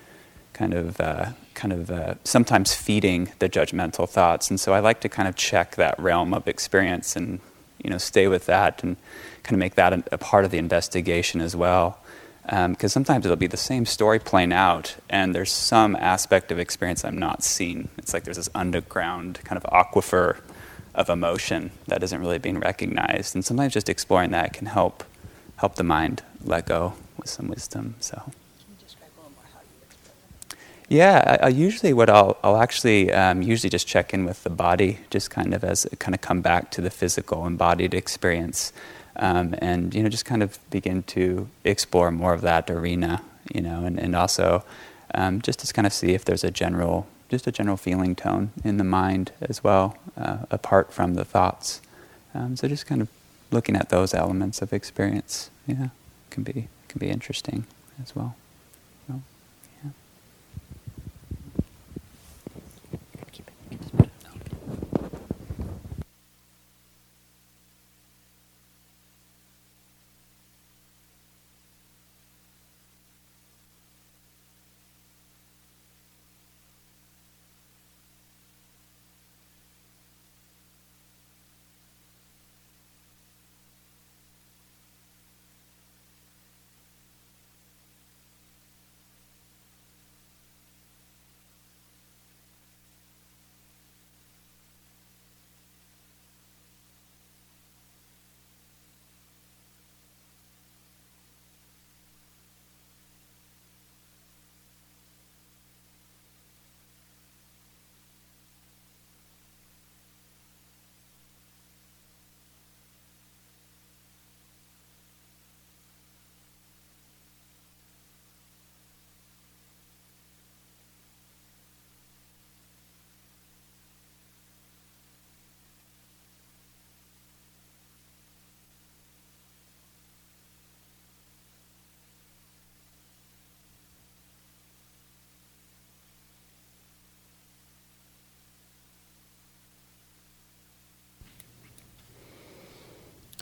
kind 0.53 0.73
of 0.73 1.01
uh, 1.01 1.33
kind 1.55 1.72
of 1.72 1.90
uh, 1.90 2.14
sometimes 2.24 2.74
feeding 2.74 3.32
the 3.38 3.48
judgmental 3.48 4.09
thoughts, 4.09 4.50
and 4.50 4.59
so 4.59 4.72
I 4.72 4.80
like 4.80 5.00
to 5.00 5.09
kind 5.09 5.28
of 5.28 5.36
check 5.36 5.76
that 5.76 5.98
realm 5.98 6.34
of 6.34 6.48
experience 6.48 7.16
and 7.16 7.40
you 7.82 7.90
know 7.90 7.98
stay 7.98 8.28
with 8.28 8.46
that 8.46 8.82
and 8.82 8.96
kind 9.42 9.55
of 9.55 9.59
make 9.59 9.74
that 9.74 9.92
a, 10.12 10.18
part 10.18 10.44
of 10.44 10.50
the 10.50 10.59
investigation 10.59 11.40
as 11.40 11.57
well. 11.57 11.98
Because 12.44 12.96
um, 12.96 13.05
sometimes 13.05 13.24
it'll 13.24 13.36
be 13.36 13.46
the 13.46 13.57
same 13.57 13.86
story 13.86 14.18
playing 14.18 14.53
out, 14.53 14.96
and 15.09 15.34
there's 15.34 15.53
some 15.53 15.94
aspect 15.96 16.50
of 16.50 16.59
experience 16.59 17.05
I'm 17.05 17.18
not 17.18 17.44
seeing. 17.44 17.88
It's 17.98 18.12
like 18.12 18.24
there's 18.24 18.36
this 18.36 18.50
underground 18.55 19.40
kind 19.44 19.62
of 19.62 19.70
aquifer 19.70 20.40
of 20.94 21.09
emotion 21.09 21.70
that 21.86 22.03
isn't 22.03 22.20
really 22.20 22.38
being 22.38 22.59
recognized, 22.59 23.34
and 23.34 23.44
sometimes 23.44 23.72
just 23.72 23.88
exploring 23.88 24.30
that 24.32 24.53
can 24.53 24.66
help 24.66 25.05
help 25.57 25.76
the 25.76 25.84
mind 25.84 26.22
let 26.42 26.66
go 26.66 26.94
with 27.16 27.28
some 27.28 27.46
wisdom. 27.46 27.94
So. 28.00 28.32
Yeah, 30.89 31.39
I, 31.43 31.47
I 31.47 31.49
usually 31.49 31.93
what 31.93 32.11
I'll 32.11 32.37
I'll 32.45 32.59
actually 32.59 33.12
um, 33.12 33.43
usually 33.43 33.70
just 33.70 33.87
check 33.87 34.12
in 34.14 34.24
with 34.24 34.45
the 34.45 34.51
body, 34.51 34.99
just 35.11 35.30
kind 35.30 35.55
of 35.55 35.64
as 35.64 35.87
kind 35.99 36.14
of 36.14 36.20
come 36.20 36.43
back 36.43 36.70
to 36.72 36.80
the 36.80 36.91
physical 36.91 37.47
embodied 37.47 37.95
experience, 37.95 38.72
um, 39.16 39.55
and 39.59 39.95
you 39.95 40.03
know 40.03 40.09
just 40.09 40.24
kind 40.24 40.43
of 40.43 40.59
begin 40.70 41.03
to 41.05 41.49
explore 41.64 42.11
more 42.11 42.35
of 42.35 42.43
that 42.43 42.70
arena, 42.70 43.22
you 43.55 43.62
know, 43.62 43.85
and 43.85 43.99
and 43.99 44.14
also 44.14 44.64
um, 45.14 45.41
just 45.41 45.61
to 45.61 45.72
kind 45.72 45.87
of 45.87 45.93
see 45.93 46.12
if 46.14 46.24
there's 46.24 46.45
a 46.45 46.51
general 46.51 47.07
just 47.30 47.47
a 47.47 47.53
general 47.53 47.78
feeling 47.78 48.14
tone 48.14 48.51
in 48.62 48.76
the 48.76 48.85
mind 48.85 49.33
as 49.41 49.64
well, 49.64 49.97
uh, 50.18 50.39
apart 50.51 50.93
from 50.93 51.14
the 51.14 51.24
thoughts. 51.24 51.80
Um, 52.35 52.57
so 52.57 52.68
just 52.68 52.87
kind 52.87 53.01
of 53.01 53.09
looking 53.51 53.76
at 53.76 53.89
those 53.89 54.14
elements 54.14 54.61
of 54.62 54.72
experience, 54.72 55.51
yeah, 55.66 55.89
can 56.30 56.43
be 56.43 56.68
can 56.89 56.99
be 56.99 57.09
interesting 57.09 57.64
as 58.03 58.14
well. 58.14 58.37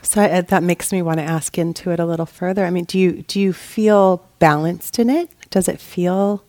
So 0.02 0.22
I, 0.22 0.30
uh, 0.30 0.40
that 0.42 0.62
makes 0.62 0.92
me 0.92 1.02
want 1.02 1.18
to 1.18 1.24
ask 1.24 1.58
into 1.58 1.90
it 1.90 2.00
a 2.00 2.06
little 2.06 2.26
further. 2.26 2.64
I 2.64 2.70
mean, 2.70 2.84
do 2.84 2.98
you 2.98 3.22
do 3.22 3.40
you 3.40 3.52
feel 3.52 4.26
balanced 4.38 4.98
in 4.98 5.10
it? 5.10 5.30
Does 5.50 5.68
it 5.68 5.80
feel 5.80 6.42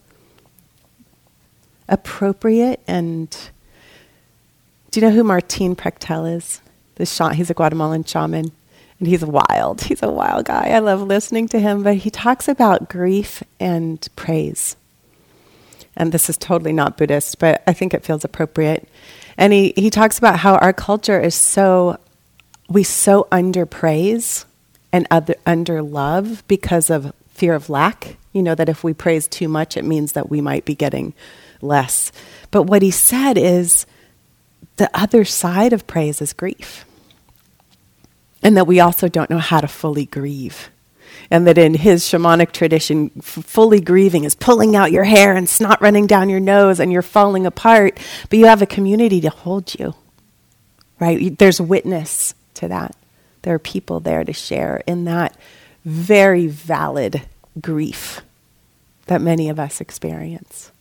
appropriate? 1.90 2.82
And 2.88 3.30
do 4.92 5.00
you 5.00 5.08
know 5.08 5.14
who 5.14 5.24
Martin 5.24 5.76
Prechtel 5.76 6.36
is? 6.36 6.62
The 6.96 7.06
sh- 7.06 7.36
he's 7.36 7.50
a 7.50 7.54
Guatemalan 7.54 8.04
shaman, 8.06 8.52
and 9.00 9.08
he's 9.08 9.26
wild. 9.26 9.82
He's 9.92 10.04
a 10.04 10.12
wild 10.12 10.46
guy. 10.46 10.70
I 10.70 10.80
love 10.80 11.02
listening 11.02 11.48
to 11.50 11.60
him. 11.60 11.84
But 11.84 11.98
he 11.98 12.10
talks 12.10 12.48
about 12.48 12.90
grief 12.90 13.44
and 13.60 14.08
praise. 14.16 14.76
And 15.96 16.12
this 16.12 16.30
is 16.30 16.38
totally 16.38 16.72
not 16.72 16.98
Buddhist, 16.98 17.40
but 17.40 17.64
I 17.68 17.74
think 17.74 17.94
it 17.94 18.04
feels 18.04 18.24
appropriate. 18.24 18.88
And 19.38 19.52
he, 19.52 19.74
he 19.76 19.90
talks 19.90 20.18
about 20.18 20.40
how 20.40 20.56
our 20.56 20.74
culture 20.74 21.20
is 21.20 21.36
so 21.36 21.98
we 22.72 22.84
so 22.84 23.28
underpraise 23.32 24.46
and 24.92 25.08
other, 25.12 25.36
under 25.46 25.82
love 25.82 26.44
because 26.48 26.90
of 26.90 27.14
fear 27.30 27.54
of 27.54 27.70
lack. 27.70 28.18
You 28.34 28.44
know, 28.44 28.56
that 28.56 28.70
if 28.70 28.84
we 28.84 28.94
praise 28.94 29.28
too 29.28 29.48
much, 29.48 29.76
it 29.76 29.84
means 29.86 30.14
that 30.14 30.30
we 30.30 30.42
might 30.42 30.66
be 30.66 30.76
getting 30.76 31.14
less. 31.62 32.12
But 32.50 32.64
what 32.64 32.82
he 32.82 32.92
said 32.92 33.38
is 33.38 33.86
the 34.78 34.90
other 34.94 35.26
side 35.26 35.74
of 35.74 35.88
praise 35.88 36.22
is 36.22 36.34
grief. 36.34 36.86
And 38.42 38.58
that 38.58 38.68
we 38.68 38.80
also 38.80 39.08
don't 39.08 39.30
know 39.30 39.38
how 39.38 39.62
to 39.62 39.68
fully 39.68 40.06
grieve. 40.06 40.70
And 41.30 41.46
that 41.46 41.58
in 41.58 41.74
his 41.74 42.04
shamanic 42.04 42.52
tradition, 42.52 43.12
f- 43.18 43.24
fully 43.24 43.80
grieving 43.80 44.24
is 44.24 44.34
pulling 44.34 44.76
out 44.76 44.92
your 44.92 45.04
hair 45.04 45.36
and 45.36 45.48
snot 45.48 45.82
running 45.82 46.08
down 46.08 46.30
your 46.30 46.40
nose 46.40 46.80
and 46.80 46.92
you're 46.92 47.02
falling 47.02 47.46
apart, 47.46 48.00
but 48.30 48.40
you 48.40 48.46
have 48.46 48.62
a 48.62 48.66
community 48.66 49.22
to 49.22 49.30
hold 49.30 49.78
you, 49.80 49.94
right? 51.00 51.38
There's 51.38 51.62
witness 51.62 52.34
to 52.56 52.68
that. 52.68 52.96
There 53.42 53.56
are 53.56 53.60
people 53.60 54.00
there 54.00 54.24
to 54.24 54.34
share 54.34 54.84
in 54.86 55.06
that 55.06 55.36
very 55.84 56.48
valid 56.48 57.24
grief 57.60 58.22
that 59.08 59.22
many 59.22 59.50
of 59.50 59.60
us 59.60 59.82
experience. 59.82 60.72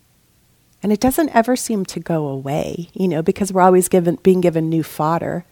And 0.83 0.93
it 0.93 1.01
doesn't 1.01 1.35
ever 1.35 1.57
seem 1.57 1.85
to 1.87 2.01
go 2.01 2.27
away, 2.27 2.89
you 2.95 3.09
know, 3.09 3.23
because 3.23 3.53
we're 3.53 3.63
always 3.63 3.89
given, 3.89 4.17
being 4.23 4.41
given 4.41 4.69
new 4.69 4.83
fodder 4.83 5.45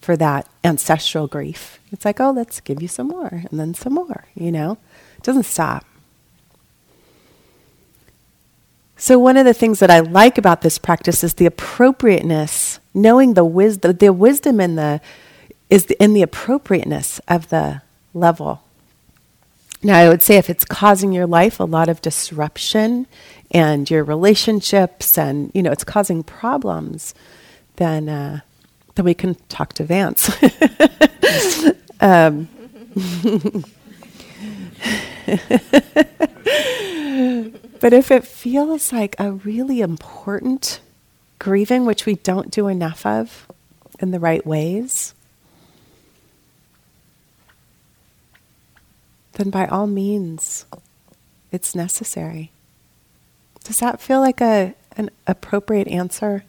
for 0.00 0.16
that 0.16 0.48
ancestral 0.64 1.26
grief. 1.26 1.78
It's 1.92 2.04
like, 2.04 2.20
oh, 2.20 2.30
let's 2.30 2.60
give 2.60 2.82
you 2.82 2.88
some 2.88 3.08
more, 3.08 3.44
and 3.50 3.60
then 3.60 3.74
some 3.74 3.94
more, 3.94 4.24
you 4.34 4.50
know? 4.50 4.78
It 5.18 5.22
doesn't 5.22 5.44
stop. 5.44 5.84
So, 8.96 9.18
one 9.18 9.36
of 9.36 9.46
the 9.46 9.54
things 9.54 9.78
that 9.78 9.90
I 9.90 10.00
like 10.00 10.36
about 10.36 10.60
this 10.60 10.78
practice 10.78 11.24
is 11.24 11.34
the 11.34 11.46
appropriateness, 11.46 12.80
knowing 12.92 13.34
the 13.34 13.44
wisdom, 13.44 13.96
the 13.96 14.12
wisdom 14.12 14.60
and 14.60 14.76
the 14.76 15.00
is 15.70 15.86
in 15.86 16.12
the 16.12 16.22
appropriateness 16.22 17.20
of 17.28 17.48
the 17.48 17.82
level. 18.12 18.62
Now, 19.82 19.96
I 19.96 20.08
would 20.08 20.20
say 20.20 20.36
if 20.36 20.50
it's 20.50 20.64
causing 20.64 21.12
your 21.12 21.26
life 21.26 21.58
a 21.58 21.64
lot 21.64 21.88
of 21.88 22.02
disruption 22.02 23.06
and 23.50 23.88
your 23.88 24.04
relationships 24.04 25.16
and, 25.16 25.50
you 25.54 25.62
know, 25.62 25.72
it's 25.72 25.84
causing 25.84 26.22
problems, 26.22 27.14
then, 27.76 28.08
uh, 28.08 28.40
then 28.94 29.04
we 29.06 29.14
can 29.14 29.36
talk 29.48 29.72
to 29.74 29.84
Vance. 29.84 30.28
um, 32.00 32.48
but 37.80 37.92
if 37.94 38.10
it 38.10 38.24
feels 38.26 38.92
like 38.92 39.14
a 39.18 39.32
really 39.32 39.80
important 39.80 40.80
grieving, 41.38 41.86
which 41.86 42.04
we 42.04 42.16
don't 42.16 42.50
do 42.50 42.68
enough 42.68 43.06
of 43.06 43.46
in 43.98 44.10
the 44.10 44.20
right 44.20 44.44
ways, 44.46 45.14
then 49.40 49.50
by 49.50 49.66
all 49.66 49.86
means, 49.86 50.66
it's 51.50 51.74
necessary. 51.74 52.52
Does 53.64 53.80
that 53.80 54.00
feel 54.00 54.20
like 54.20 54.40
a, 54.40 54.74
an 54.96 55.10
appropriate 55.26 55.88
answer. 55.88 56.44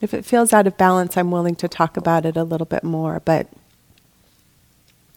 If 0.00 0.12
it 0.12 0.24
feels 0.24 0.52
out 0.52 0.66
of 0.66 0.76
balance, 0.76 1.16
I'm 1.16 1.30
willing 1.30 1.56
to 1.56 1.68
talk 1.68 1.96
about 1.96 2.26
it 2.26 2.36
a 2.36 2.44
little 2.44 2.66
bit 2.66 2.84
more, 2.84 3.20
but 3.24 3.48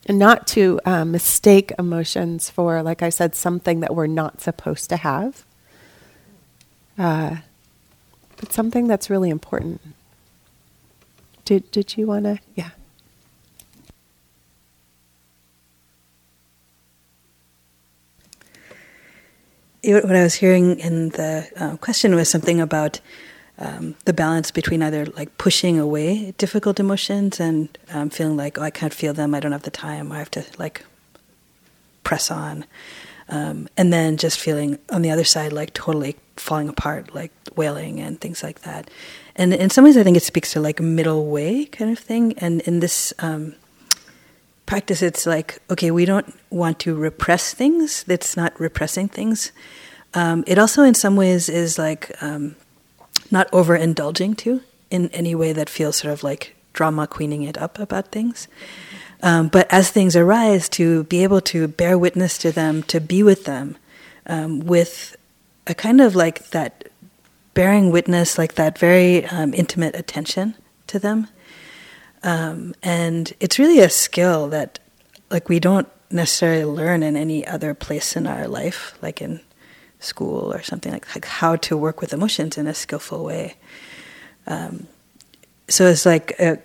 not 0.08 0.48
to 0.48 0.80
uh, 0.86 1.04
mistake 1.04 1.74
emotions 1.78 2.50
for, 2.50 2.82
like 2.82 3.04
I 3.04 3.10
said, 3.10 3.36
something 3.36 3.82
that 3.82 3.94
we're 3.94 4.08
not 4.08 4.40
supposed 4.42 4.90
to 4.90 4.98
have, 4.98 5.46
uh, 6.98 7.38
but 8.38 8.54
something 8.54 8.88
that's 8.88 9.10
really 9.10 9.30
important. 9.30 9.82
Did, 11.48 11.72
did 11.72 11.96
you 11.96 12.08
want 12.08 12.26
to? 12.26 12.40
Yeah. 12.56 12.72
what 19.82 20.14
I 20.14 20.24
was 20.24 20.34
hearing 20.34 20.78
in 20.78 21.12
the 21.12 21.50
uh, 21.56 21.78
question 21.78 22.16
was 22.16 22.28
something 22.28 22.60
about 22.60 23.00
um, 23.60 23.96
the 24.04 24.12
balance 24.12 24.52
between 24.52 24.84
either 24.84 25.06
like 25.06 25.38
pushing 25.38 25.80
away 25.80 26.34
difficult 26.38 26.82
emotions 26.82 27.40
and 27.40 27.70
um, 27.94 28.10
feeling 28.10 28.36
like 28.36 28.58
oh 28.58 28.64
I 28.64 28.70
can't 28.70 28.94
feel 28.94 29.14
them 29.14 29.34
I 29.34 29.40
don't 29.40 29.54
have 29.54 29.64
the 29.64 29.72
time 29.72 30.12
I 30.12 30.20
have 30.20 30.32
to 30.32 30.44
like 30.58 30.84
press 32.04 32.30
on 32.30 32.66
um, 33.30 33.68
and 33.78 33.92
then 33.92 34.18
just 34.18 34.40
feeling 34.40 34.80
on 34.90 35.02
the 35.02 35.12
other 35.12 35.24
side 35.24 35.54
like 35.54 35.74
totally 35.74 36.16
falling 36.36 36.70
apart 36.70 37.14
like 37.14 37.32
wailing 37.56 38.00
and 38.00 38.20
things 38.22 38.44
like 38.44 38.62
that. 38.62 38.90
And 39.36 39.54
in 39.54 39.70
some 39.70 39.84
ways 39.84 39.98
I 39.98 40.04
think 40.04 40.18
it 40.18 40.24
speaks 40.24 40.54
to 40.54 40.62
like 40.62 40.80
middle 40.80 41.28
way 41.28 41.66
kind 41.66 41.92
of 41.92 42.00
thing. 42.00 42.34
And 42.40 42.62
in 42.62 42.80
this 42.80 43.14
um, 43.20 43.56
practice 44.66 45.02
it's 45.02 45.26
like 45.26 45.60
okay 45.70 45.92
we 45.92 46.06
don't 46.06 46.34
want 46.50 46.80
to 46.80 46.96
repress 46.96 47.54
things. 47.54 48.04
That's 48.04 48.38
not 48.38 48.60
repressing 48.60 49.08
things. 49.10 49.52
Um, 50.14 50.44
it 50.48 50.58
also 50.58 50.84
in 50.84 50.94
some 50.94 51.16
ways 51.16 51.50
is 51.50 51.78
like 51.78 52.12
um, 52.22 52.56
not 53.30 53.52
overindulging 53.52 54.38
too 54.38 54.62
in 54.90 55.10
any 55.10 55.36
way 55.36 55.54
that 55.54 55.70
feels 55.70 55.98
sort 55.98 56.14
of 56.14 56.24
like 56.24 56.56
drama 56.78 57.08
queening 57.08 57.44
it 57.44 57.58
up 57.58 57.80
about 57.80 58.12
things. 58.12 58.48
Um, 59.24 59.48
but 59.50 59.66
as 59.72 59.90
things 59.90 60.16
arise, 60.16 60.70
to 60.70 61.04
be 61.06 61.24
able 61.24 61.42
to 61.42 61.68
bear 61.68 61.98
witness 61.98 62.38
to 62.38 62.52
them, 62.52 62.84
to 62.84 63.00
be 63.02 63.24
with 63.24 63.46
them, 63.46 63.76
um, 64.28 64.60
with 64.60 65.16
a 65.66 65.74
kind 65.74 66.00
of 66.02 66.16
like 66.16 66.50
that 66.50 66.90
bearing 67.54 67.92
witness, 67.92 68.38
like 68.38 68.54
that 68.54 68.78
very 68.78 69.26
um, 69.26 69.54
intimate 69.54 69.96
attention 69.96 70.54
to 70.86 71.00
them. 71.00 71.28
Um, 72.22 72.74
and 72.84 73.34
it's 73.40 73.58
really 73.58 73.80
a 73.80 73.90
skill 73.90 74.50
that, 74.50 74.80
like, 75.32 75.50
we 75.50 75.60
don't 75.60 75.88
necessarily 76.12 76.66
learn 76.66 77.02
in 77.02 77.16
any 77.16 77.42
other 77.48 77.74
place 77.74 78.16
in 78.16 78.28
our 78.28 78.48
life, 78.48 78.98
like 79.02 79.22
in 79.22 79.42
school 80.00 80.54
or 80.54 80.62
something 80.62 80.94
like, 80.94 81.08
like 81.16 81.26
how 81.26 81.56
to 81.56 81.76
work 81.76 82.02
with 82.02 82.14
emotions 82.14 82.58
in 82.58 82.68
a 82.68 82.74
skillful 82.74 83.24
way. 83.24 83.56
Um, 84.46 84.88
so 85.68 85.88
it's 85.88 86.06
like, 86.06 86.36
uh, 86.40 86.58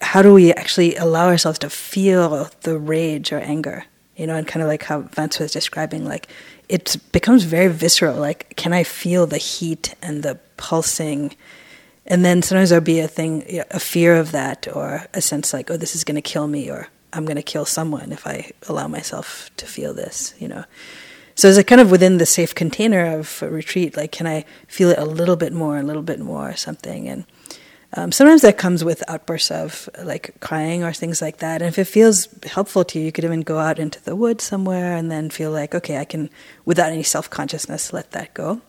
how 0.00 0.22
do 0.22 0.32
we 0.34 0.52
actually 0.52 0.96
allow 0.96 1.26
ourselves 1.26 1.58
to 1.60 1.70
feel 1.70 2.50
the 2.62 2.78
rage 2.78 3.32
or 3.32 3.38
anger? 3.38 3.84
You 4.16 4.26
know, 4.28 4.36
and 4.36 4.46
kind 4.46 4.62
of 4.62 4.68
like 4.68 4.84
how 4.84 5.00
Vance 5.00 5.40
was 5.40 5.50
describing, 5.50 6.04
like 6.04 6.28
it 6.68 6.96
becomes 7.12 7.44
very 7.44 7.68
visceral. 7.68 8.16
Like, 8.16 8.54
can 8.56 8.72
I 8.72 8.84
feel 8.84 9.26
the 9.26 9.38
heat 9.38 9.94
and 10.02 10.22
the 10.22 10.38
pulsing? 10.56 11.34
And 12.06 12.24
then 12.24 12.42
sometimes 12.42 12.70
there'll 12.70 12.84
be 12.84 13.00
a 13.00 13.08
thing, 13.08 13.62
a 13.70 13.80
fear 13.80 14.16
of 14.16 14.32
that, 14.32 14.68
or 14.72 15.06
a 15.14 15.20
sense 15.20 15.52
like, 15.52 15.70
oh, 15.70 15.76
this 15.76 15.96
is 15.96 16.04
going 16.04 16.16
to 16.16 16.22
kill 16.22 16.46
me, 16.46 16.70
or 16.70 16.88
I'm 17.12 17.24
going 17.24 17.36
to 17.36 17.42
kill 17.42 17.64
someone 17.64 18.12
if 18.12 18.26
I 18.26 18.50
allow 18.68 18.86
myself 18.88 19.50
to 19.56 19.66
feel 19.66 19.94
this. 19.94 20.34
You 20.38 20.48
know, 20.48 20.64
so 21.34 21.48
is 21.48 21.58
it 21.58 21.66
kind 21.66 21.80
of 21.80 21.90
within 21.90 22.18
the 22.18 22.26
safe 22.26 22.54
container 22.54 23.18
of 23.18 23.42
retreat? 23.42 23.96
Like, 23.96 24.12
can 24.12 24.26
I 24.26 24.44
feel 24.68 24.90
it 24.90 24.98
a 24.98 25.04
little 25.04 25.36
bit 25.36 25.52
more, 25.52 25.78
a 25.78 25.82
little 25.82 26.02
bit 26.02 26.20
more, 26.20 26.50
or 26.50 26.56
something? 26.56 27.08
And 27.08 27.24
um, 27.96 28.10
sometimes 28.10 28.42
that 28.42 28.58
comes 28.58 28.82
with 28.82 29.08
outbursts 29.08 29.52
of 29.52 29.88
like 30.02 30.34
crying 30.40 30.82
or 30.82 30.92
things 30.92 31.22
like 31.22 31.38
that. 31.38 31.62
And 31.62 31.68
if 31.68 31.78
it 31.78 31.84
feels 31.84 32.28
helpful 32.44 32.84
to 32.86 32.98
you, 32.98 33.06
you 33.06 33.12
could 33.12 33.24
even 33.24 33.42
go 33.42 33.58
out 33.58 33.78
into 33.78 34.02
the 34.02 34.16
woods 34.16 34.42
somewhere 34.42 34.96
and 34.96 35.10
then 35.10 35.30
feel 35.30 35.52
like, 35.52 35.74
okay, 35.76 35.98
I 35.98 36.04
can, 36.04 36.28
without 36.64 36.90
any 36.90 37.04
self 37.04 37.30
consciousness, 37.30 37.92
let 37.92 38.10
that 38.10 38.34
go. 38.34 38.60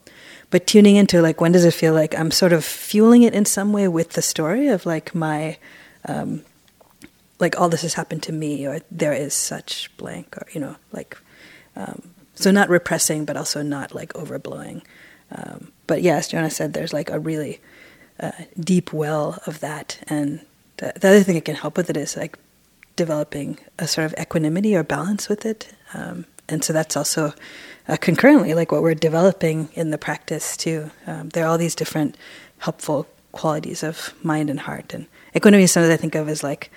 But 0.51 0.67
tuning 0.67 0.95
into 0.95 1.23
like, 1.23 1.41
when 1.41 1.51
does 1.51 1.65
it 1.65 1.73
feel 1.73 1.93
like 1.93 2.17
I'm 2.17 2.29
sort 2.29 2.53
of 2.53 2.63
fueling 2.63 3.23
it 3.23 3.33
in 3.33 3.45
some 3.45 3.73
way 3.73 3.87
with 3.87 4.11
the 4.11 4.21
story 4.21 4.67
of 4.67 4.85
like 4.85 5.15
my, 5.15 5.57
um, 6.07 6.43
like 7.39 7.59
all 7.59 7.67
this 7.67 7.81
has 7.81 7.95
happened 7.95 8.23
to 8.23 8.31
me, 8.31 8.67
or 8.67 8.79
there 8.91 9.13
is 9.13 9.33
such 9.33 9.89
blank, 9.97 10.37
or 10.37 10.47
you 10.53 10.61
know, 10.61 10.75
like 10.93 11.17
um, 11.75 12.01
so 12.35 12.51
not 12.51 12.69
repressing, 12.69 13.25
but 13.25 13.35
also 13.35 13.61
not 13.61 13.93
like 13.93 14.13
overblowing. 14.13 14.83
Um, 15.31 15.71
but 15.87 16.01
yes, 16.01 16.31
JoAnna 16.31 16.51
said 16.51 16.73
there's 16.73 16.93
like 16.93 17.09
a 17.09 17.19
really 17.19 17.59
uh, 18.19 18.31
deep 18.59 18.93
well 18.93 19.39
of 19.45 19.59
that, 19.59 19.99
and 20.07 20.45
the, 20.77 20.93
the, 20.99 21.07
other 21.07 21.23
thing 21.23 21.35
it 21.35 21.45
can 21.45 21.55
help 21.55 21.77
with 21.77 21.89
it 21.89 21.97
is 21.97 22.15
like 22.15 22.37
developing 22.95 23.57
a 23.77 23.87
sort 23.87 24.05
of 24.05 24.15
equanimity 24.19 24.75
or 24.75 24.83
balance 24.83 25.27
with 25.27 25.45
it. 25.45 25.73
Um, 25.93 26.25
and 26.47 26.63
so 26.63 26.73
that's 26.73 26.95
also 26.95 27.33
uh, 27.87 27.97
concurrently 27.97 28.53
like 28.53 28.71
what 28.71 28.81
we're 28.81 28.95
developing 28.95 29.69
in 29.73 29.91
the 29.91 29.97
practice 29.97 30.55
too. 30.55 30.91
Um, 31.07 31.29
there 31.29 31.45
are 31.45 31.47
all 31.47 31.57
these 31.57 31.75
different 31.75 32.17
helpful 32.59 33.07
qualities 33.31 33.83
of 33.83 34.13
mind 34.23 34.49
and 34.49 34.61
heart, 34.61 34.93
and 34.93 35.07
equanimity 35.35 35.65
is 35.65 35.71
something 35.71 35.91
I 35.91 35.97
think 35.97 36.15
of 36.15 36.29
as 36.29 36.43
like 36.43 36.71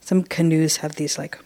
some 0.00 0.22
canoes 0.22 0.78
have 0.78 0.96
these 0.96 1.16
like 1.16 1.38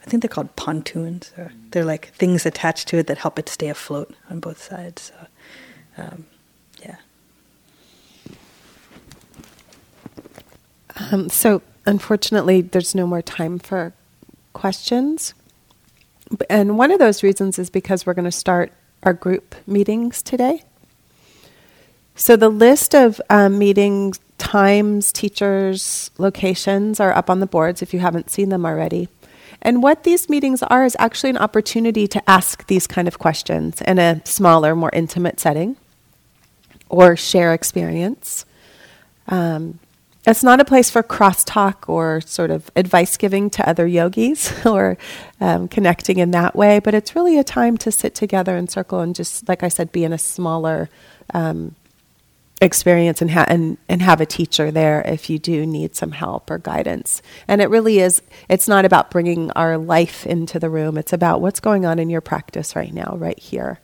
I 0.00 0.08
think 0.10 0.22
they're 0.22 0.28
called 0.28 0.56
pontoons. 0.56 1.32
Or 1.36 1.52
they're 1.70 1.84
like 1.84 2.12
things 2.14 2.46
attached 2.46 2.88
to 2.88 2.98
it 2.98 3.06
that 3.06 3.18
help 3.18 3.38
it 3.38 3.48
stay 3.48 3.68
afloat 3.68 4.14
on 4.28 4.40
both 4.40 4.62
sides. 4.62 5.12
So, 5.12 6.02
um, 6.02 6.26
yeah. 6.82 6.96
Um, 11.00 11.28
so, 11.28 11.62
unfortunately, 11.86 12.60
there's 12.60 12.94
no 12.94 13.06
more 13.06 13.22
time 13.22 13.58
for 13.58 13.92
questions. 14.52 15.34
And 16.48 16.78
one 16.78 16.90
of 16.90 16.98
those 16.98 17.22
reasons 17.22 17.58
is 17.58 17.70
because 17.70 18.06
we're 18.06 18.14
going 18.14 18.24
to 18.26 18.32
start 18.32 18.72
our 19.02 19.12
group 19.12 19.54
meetings 19.66 20.22
today. 20.22 20.62
So, 22.14 22.36
the 22.36 22.48
list 22.50 22.94
of 22.94 23.20
um, 23.30 23.58
meetings, 23.58 24.20
times, 24.38 25.10
teachers, 25.12 26.10
locations 26.18 27.00
are 27.00 27.12
up 27.12 27.30
on 27.30 27.40
the 27.40 27.46
boards 27.46 27.82
if 27.82 27.94
you 27.94 28.00
haven't 28.00 28.30
seen 28.30 28.50
them 28.50 28.66
already. 28.66 29.08
And 29.62 29.82
what 29.82 30.04
these 30.04 30.28
meetings 30.28 30.62
are 30.62 30.84
is 30.84 30.96
actually 30.98 31.30
an 31.30 31.36
opportunity 31.36 32.06
to 32.08 32.30
ask 32.30 32.66
these 32.66 32.86
kind 32.86 33.08
of 33.08 33.18
questions 33.18 33.80
in 33.82 33.98
a 33.98 34.22
smaller, 34.24 34.74
more 34.74 34.90
intimate 34.92 35.38
setting 35.38 35.76
or 36.88 37.16
share 37.16 37.52
experience. 37.52 38.44
Um, 39.28 39.78
it's 40.26 40.42
not 40.42 40.60
a 40.60 40.64
place 40.64 40.90
for 40.90 41.02
crosstalk 41.02 41.88
or 41.88 42.20
sort 42.20 42.50
of 42.50 42.70
advice 42.76 43.16
giving 43.16 43.48
to 43.50 43.66
other 43.68 43.86
yogis 43.86 44.52
or 44.66 44.98
um, 45.40 45.66
connecting 45.68 46.18
in 46.18 46.30
that 46.32 46.54
way, 46.54 46.78
but 46.78 46.94
it's 46.94 47.16
really 47.16 47.38
a 47.38 47.44
time 47.44 47.78
to 47.78 47.90
sit 47.90 48.14
together 48.14 48.56
in 48.56 48.68
circle 48.68 49.00
and 49.00 49.14
just, 49.14 49.48
like 49.48 49.62
I 49.62 49.68
said, 49.68 49.92
be 49.92 50.04
in 50.04 50.12
a 50.12 50.18
smaller 50.18 50.90
um, 51.32 51.74
experience 52.60 53.22
and, 53.22 53.30
ha- 53.30 53.46
and, 53.48 53.78
and 53.88 54.02
have 54.02 54.20
a 54.20 54.26
teacher 54.26 54.70
there 54.70 55.00
if 55.06 55.30
you 55.30 55.38
do 55.38 55.64
need 55.64 55.96
some 55.96 56.12
help 56.12 56.50
or 56.50 56.58
guidance. 56.58 57.22
And 57.48 57.62
it 57.62 57.70
really 57.70 58.00
is, 58.00 58.20
it's 58.50 58.68
not 58.68 58.84
about 58.84 59.10
bringing 59.10 59.50
our 59.52 59.78
life 59.78 60.26
into 60.26 60.58
the 60.58 60.68
room, 60.68 60.98
it's 60.98 61.14
about 61.14 61.40
what's 61.40 61.60
going 61.60 61.86
on 61.86 61.98
in 61.98 62.10
your 62.10 62.20
practice 62.20 62.76
right 62.76 62.92
now, 62.92 63.16
right 63.16 63.38
here, 63.38 63.80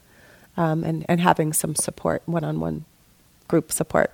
um, 0.59 0.84
and, 0.84 1.07
and 1.09 1.20
having 1.20 1.55
some 1.55 1.74
support, 1.74 2.22
one 2.26 2.45
on 2.45 2.61
one 2.61 2.84
group 3.49 3.72
support. 3.72 4.12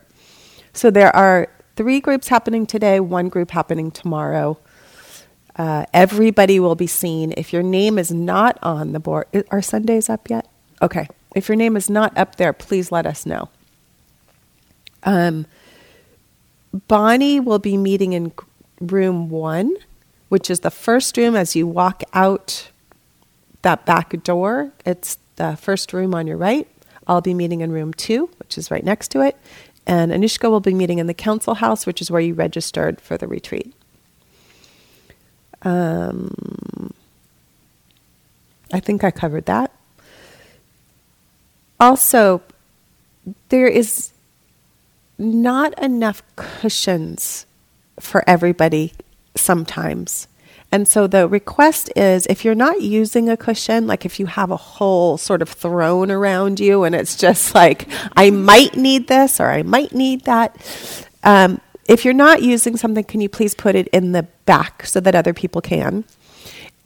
So 0.73 0.91
there 0.91 1.15
are 1.15 1.49
three 1.77 2.01
groups 2.01 2.29
happening 2.29 2.67
today, 2.67 3.01
one 3.01 3.29
group 3.29 3.51
happening 3.51 3.91
tomorrow. 3.91 4.59
Uh, 5.57 5.85
everybody 5.93 6.59
will 6.59 6.75
be 6.75 6.87
seen. 6.87 7.35
If 7.37 7.53
your 7.53 7.63
name 7.63 7.99
is 7.99 8.11
not 8.11 8.59
on 8.63 8.93
the 8.93 9.01
board, 9.01 9.27
are 9.51 9.63
Sundays 9.63 10.09
up 10.09 10.31
yet? 10.31 10.49
Okay. 10.81 11.09
If 11.35 11.49
your 11.49 11.57
name 11.57 11.77
is 11.77 11.89
not 11.89 12.17
up 12.17 12.37
there, 12.37 12.53
please 12.53 12.93
let 12.93 13.07
us 13.07 13.27
know. 13.27 13.49
Um, 15.05 15.47
Bonnie 16.89 17.41
will 17.41 17.59
be 17.59 17.77
meeting 17.77 18.13
in 18.13 18.33
room 18.81 19.29
one, 19.29 19.75
which 20.29 20.51
is 20.51 20.61
the 20.61 20.71
first 20.71 21.17
room 21.17 21.37
as 21.37 21.55
you 21.55 21.67
walk 21.67 22.03
out 22.15 22.71
that 23.63 23.85
back 23.85 24.23
door. 24.23 24.73
It's 24.85 25.19
the 25.37 25.57
first 25.57 25.93
room 25.93 26.15
on 26.15 26.27
your 26.27 26.37
right. 26.37 26.67
I'll 27.07 27.21
be 27.21 27.35
meeting 27.35 27.61
in 27.61 27.73
room 27.73 27.93
two, 27.93 28.31
which 28.39 28.57
is 28.57 28.71
right 28.71 28.85
next 28.85 29.09
to 29.13 29.21
it. 29.23 29.37
And 29.87 30.13
Anushka 30.13 30.51
will 30.51 30.61
be 30.61 30.75
meeting 30.75 30.99
in 30.99 31.07
the 31.07 31.15
council 31.15 31.55
house, 31.55 31.87
which 31.87 32.01
is 32.01 32.11
where 32.11 32.21
you 32.21 32.35
registered 32.35 33.01
for 33.01 33.17
the 33.17 33.27
retreat. 33.27 33.75
Um, 35.63 36.93
I 38.73 38.81
think 38.81 39.05
I 39.05 39.11
covered 39.11 39.47
that. 39.47 39.73
Also, 41.79 42.43
there 43.49 43.67
is 43.67 44.13
not 45.19 45.77
enough 45.83 46.23
cushions 46.37 47.47
for 47.99 48.25
everybody 48.27 48.93
sometimes. 49.37 50.29
And 50.73 50.89
so 50.89 51.07
the 51.07 51.29
request 51.29 51.93
is 51.95 52.27
if 52.27 52.47
you're 52.47 52.55
not 52.55 52.81
using 52.81 53.29
a 53.29 53.37
cushion, 53.37 53.87
like 53.87 54.07
if 54.07 54.19
you 54.19 54.25
have 54.25 54.51
a 54.51 54.57
whole 54.57 55.19
sort 55.19 55.43
of 55.43 55.51
throne 55.51 56.11
around 56.11 56.59
you 56.59 56.85
and 56.85 56.95
it's 56.95 57.15
just 57.15 57.55
like, 57.55 57.87
I 58.17 58.31
might 58.31 58.75
need 58.75 59.07
this 59.07 59.39
or 59.39 59.51
I 59.51 59.63
might 59.63 59.93
need 59.93 60.25
that. 60.25 60.57
Um, 61.23 61.61
if 61.87 62.07
you're 62.07 62.15
not 62.15 62.43
using 62.43 62.79
something, 62.79 63.05
can 63.05 63.21
you 63.21 63.29
please 63.29 63.55
put 63.55 63.75
it 63.75 63.89
in 63.89 64.13
the 64.13 64.23
back 64.47 64.87
so 64.87 64.99
that 65.01 65.15
other 65.15 65.35
people 65.35 65.61
can? 65.61 66.05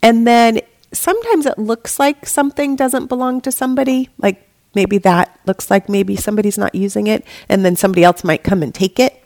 And 0.02 0.26
then 0.26 0.62
sometimes 0.92 1.46
it 1.46 1.56
looks 1.56 2.00
like 2.00 2.26
something 2.26 2.74
doesn't 2.74 3.06
belong 3.06 3.40
to 3.42 3.52
somebody, 3.52 4.08
like 4.18 4.48
maybe 4.74 4.98
that 4.98 5.38
looks 5.46 5.70
like 5.70 5.88
maybe 5.88 6.16
somebody's 6.16 6.58
not 6.58 6.74
using 6.74 7.06
it, 7.06 7.24
and 7.48 7.64
then 7.64 7.76
somebody 7.76 8.02
else 8.02 8.24
might 8.24 8.42
come 8.42 8.62
and 8.62 8.74
take 8.74 8.98
it 8.98 9.25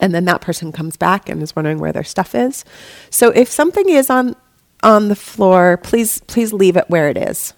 and 0.00 0.14
then 0.14 0.24
that 0.26 0.40
person 0.40 0.72
comes 0.72 0.96
back 0.96 1.28
and 1.28 1.42
is 1.42 1.56
wondering 1.56 1.78
where 1.78 1.92
their 1.92 2.04
stuff 2.04 2.34
is. 2.34 2.64
So 3.10 3.30
if 3.30 3.50
something 3.50 3.88
is 3.88 4.10
on 4.10 4.36
on 4.82 5.08
the 5.08 5.16
floor, 5.16 5.78
please 5.78 6.20
please 6.26 6.52
leave 6.52 6.76
it 6.76 6.88
where 6.88 7.08
it 7.08 7.16
is. 7.16 7.54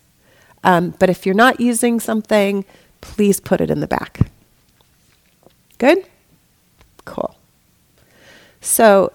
Um, 0.65 0.95
but 0.99 1.11
if 1.11 1.27
you're 1.27 1.35
not 1.35 1.61
using 1.61 2.01
something, 2.01 2.65
please 3.01 3.41
put 3.41 3.61
it 3.61 3.71
in 3.71 3.81
the 3.81 3.87
back. 3.87 4.31
Good, 5.79 6.05
cool. 7.05 7.37
So 8.61 9.13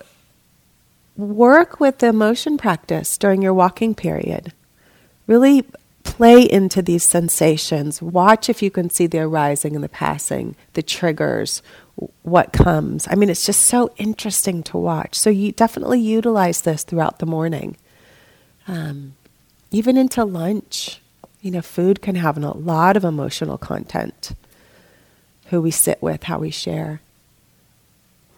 work 1.18 1.80
with 1.80 2.00
the 2.00 2.08
emotion 2.08 2.58
practice 2.58 3.18
during 3.18 3.42
your 3.42 3.54
walking 3.54 3.94
period. 3.94 4.54
Really 5.28 5.66
play 6.04 6.42
into 6.42 6.82
these 6.82 7.04
sensations. 7.04 8.02
Watch 8.02 8.50
if 8.50 8.62
you 8.62 8.70
can 8.70 8.90
see 8.90 9.08
the 9.08 9.20
arising 9.20 9.76
and 9.76 9.84
the 9.84 9.90
passing, 9.90 10.56
the 10.74 10.84
triggers, 10.84 11.62
what 12.24 12.54
comes. 12.54 13.08
I 13.10 13.16
mean, 13.16 13.30
it's 13.30 13.46
just 13.46 13.62
so 13.62 13.92
interesting 13.98 14.64
to 14.64 14.78
watch. 14.78 15.16
So 15.16 15.30
you 15.30 15.52
definitely 15.52 16.00
utilize 16.00 16.62
this 16.62 16.84
throughout 16.84 17.20
the 17.20 17.26
morning, 17.26 17.78
um, 18.68 19.16
even 19.72 19.98
into 19.98 20.24
lunch. 20.24 21.02
You 21.42 21.52
know, 21.52 21.62
food 21.62 22.02
can 22.02 22.16
have 22.16 22.38
a 22.38 22.52
lot 22.52 22.96
of 22.96 23.04
emotional 23.04 23.58
content. 23.58 24.32
Who 25.48 25.62
we 25.62 25.72
sit 25.72 26.02
with, 26.02 26.24
how 26.24 26.40
we 26.40 26.52
share. 26.52 27.02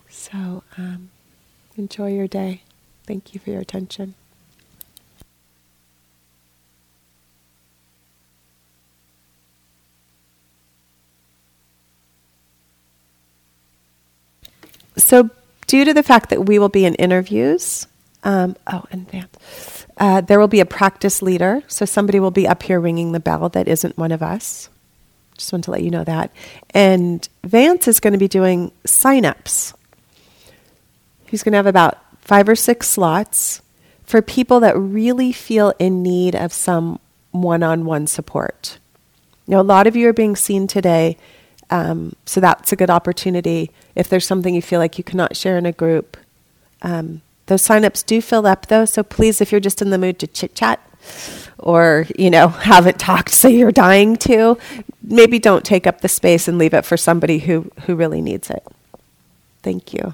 So 0.09 0.63
um, 0.77 1.11
enjoy 1.77 2.13
your 2.13 2.27
day. 2.27 2.63
Thank 3.05 3.33
you 3.33 3.39
for 3.39 3.51
your 3.51 3.61
attention. 3.61 4.15
So 14.97 15.29
due 15.67 15.85
to 15.85 15.93
the 15.93 16.03
fact 16.03 16.29
that 16.29 16.45
we 16.45 16.59
will 16.59 16.69
be 16.69 16.85
in 16.85 16.95
interviews, 16.95 17.87
um, 18.23 18.55
oh, 18.67 18.85
and 18.91 19.09
Vance, 19.09 19.85
uh, 19.97 20.21
there 20.21 20.39
will 20.39 20.47
be 20.47 20.59
a 20.59 20.65
practice 20.65 21.21
leader. 21.21 21.63
So 21.67 21.85
somebody 21.85 22.19
will 22.19 22.31
be 22.31 22.47
up 22.47 22.63
here 22.63 22.79
ringing 22.79 23.11
the 23.11 23.19
bell 23.19 23.49
that 23.49 23.67
isn't 23.67 23.97
one 23.97 24.11
of 24.11 24.21
us. 24.21 24.69
Just 25.37 25.51
want 25.51 25.65
to 25.65 25.71
let 25.71 25.83
you 25.83 25.91
know 25.91 26.03
that. 26.03 26.31
And 26.71 27.27
Vance 27.43 27.87
is 27.87 27.99
going 27.99 28.13
to 28.13 28.19
be 28.19 28.27
doing 28.27 28.71
sign-ups. 28.85 29.73
He's 31.27 31.43
going 31.43 31.53
to 31.53 31.57
have 31.57 31.67
about 31.67 31.97
five 32.21 32.47
or 32.47 32.55
six 32.55 32.87
slots 32.87 33.61
for 34.03 34.21
people 34.21 34.59
that 34.61 34.77
really 34.77 35.31
feel 35.31 35.73
in 35.77 36.01
need 36.01 36.35
of 36.35 36.53
some 36.53 36.99
one-on-one 37.31 38.07
support. 38.07 38.79
Now, 39.47 39.59
a 39.59 39.63
lot 39.63 39.87
of 39.87 39.95
you 39.95 40.07
are 40.07 40.13
being 40.13 40.35
seen 40.35 40.67
today 40.67 41.17
um, 41.69 42.15
so 42.25 42.39
that's 42.39 42.71
a 42.71 42.75
good 42.75 42.89
opportunity. 42.89 43.71
If 43.95 44.07
there's 44.09 44.25
something 44.25 44.53
you 44.55 44.61
feel 44.61 44.79
like 44.79 44.97
you 44.97 45.03
cannot 45.03 45.35
share 45.35 45.57
in 45.57 45.65
a 45.65 45.71
group, 45.71 46.17
um, 46.81 47.21
those 47.47 47.61
signups 47.61 48.05
do 48.05 48.21
fill 48.21 48.45
up 48.45 48.67
though. 48.67 48.85
So 48.85 49.03
please, 49.03 49.41
if 49.41 49.51
you're 49.51 49.61
just 49.61 49.81
in 49.81 49.89
the 49.89 49.97
mood 49.97 50.19
to 50.19 50.27
chit 50.27 50.55
chat, 50.55 50.79
or 51.59 52.07
you 52.17 52.29
know 52.29 52.47
haven't 52.71 52.99
talked, 52.99 53.31
so 53.31 53.47
you're 53.47 53.71
dying 53.71 54.15
to, 54.17 54.57
maybe 55.03 55.39
don't 55.39 55.65
take 55.65 55.87
up 55.87 56.01
the 56.01 56.09
space 56.09 56.47
and 56.47 56.57
leave 56.57 56.73
it 56.73 56.85
for 56.85 56.97
somebody 56.97 57.39
who 57.39 57.71
who 57.85 57.95
really 57.95 58.21
needs 58.21 58.49
it. 58.49 58.65
Thank 59.63 59.93
you. 59.93 60.13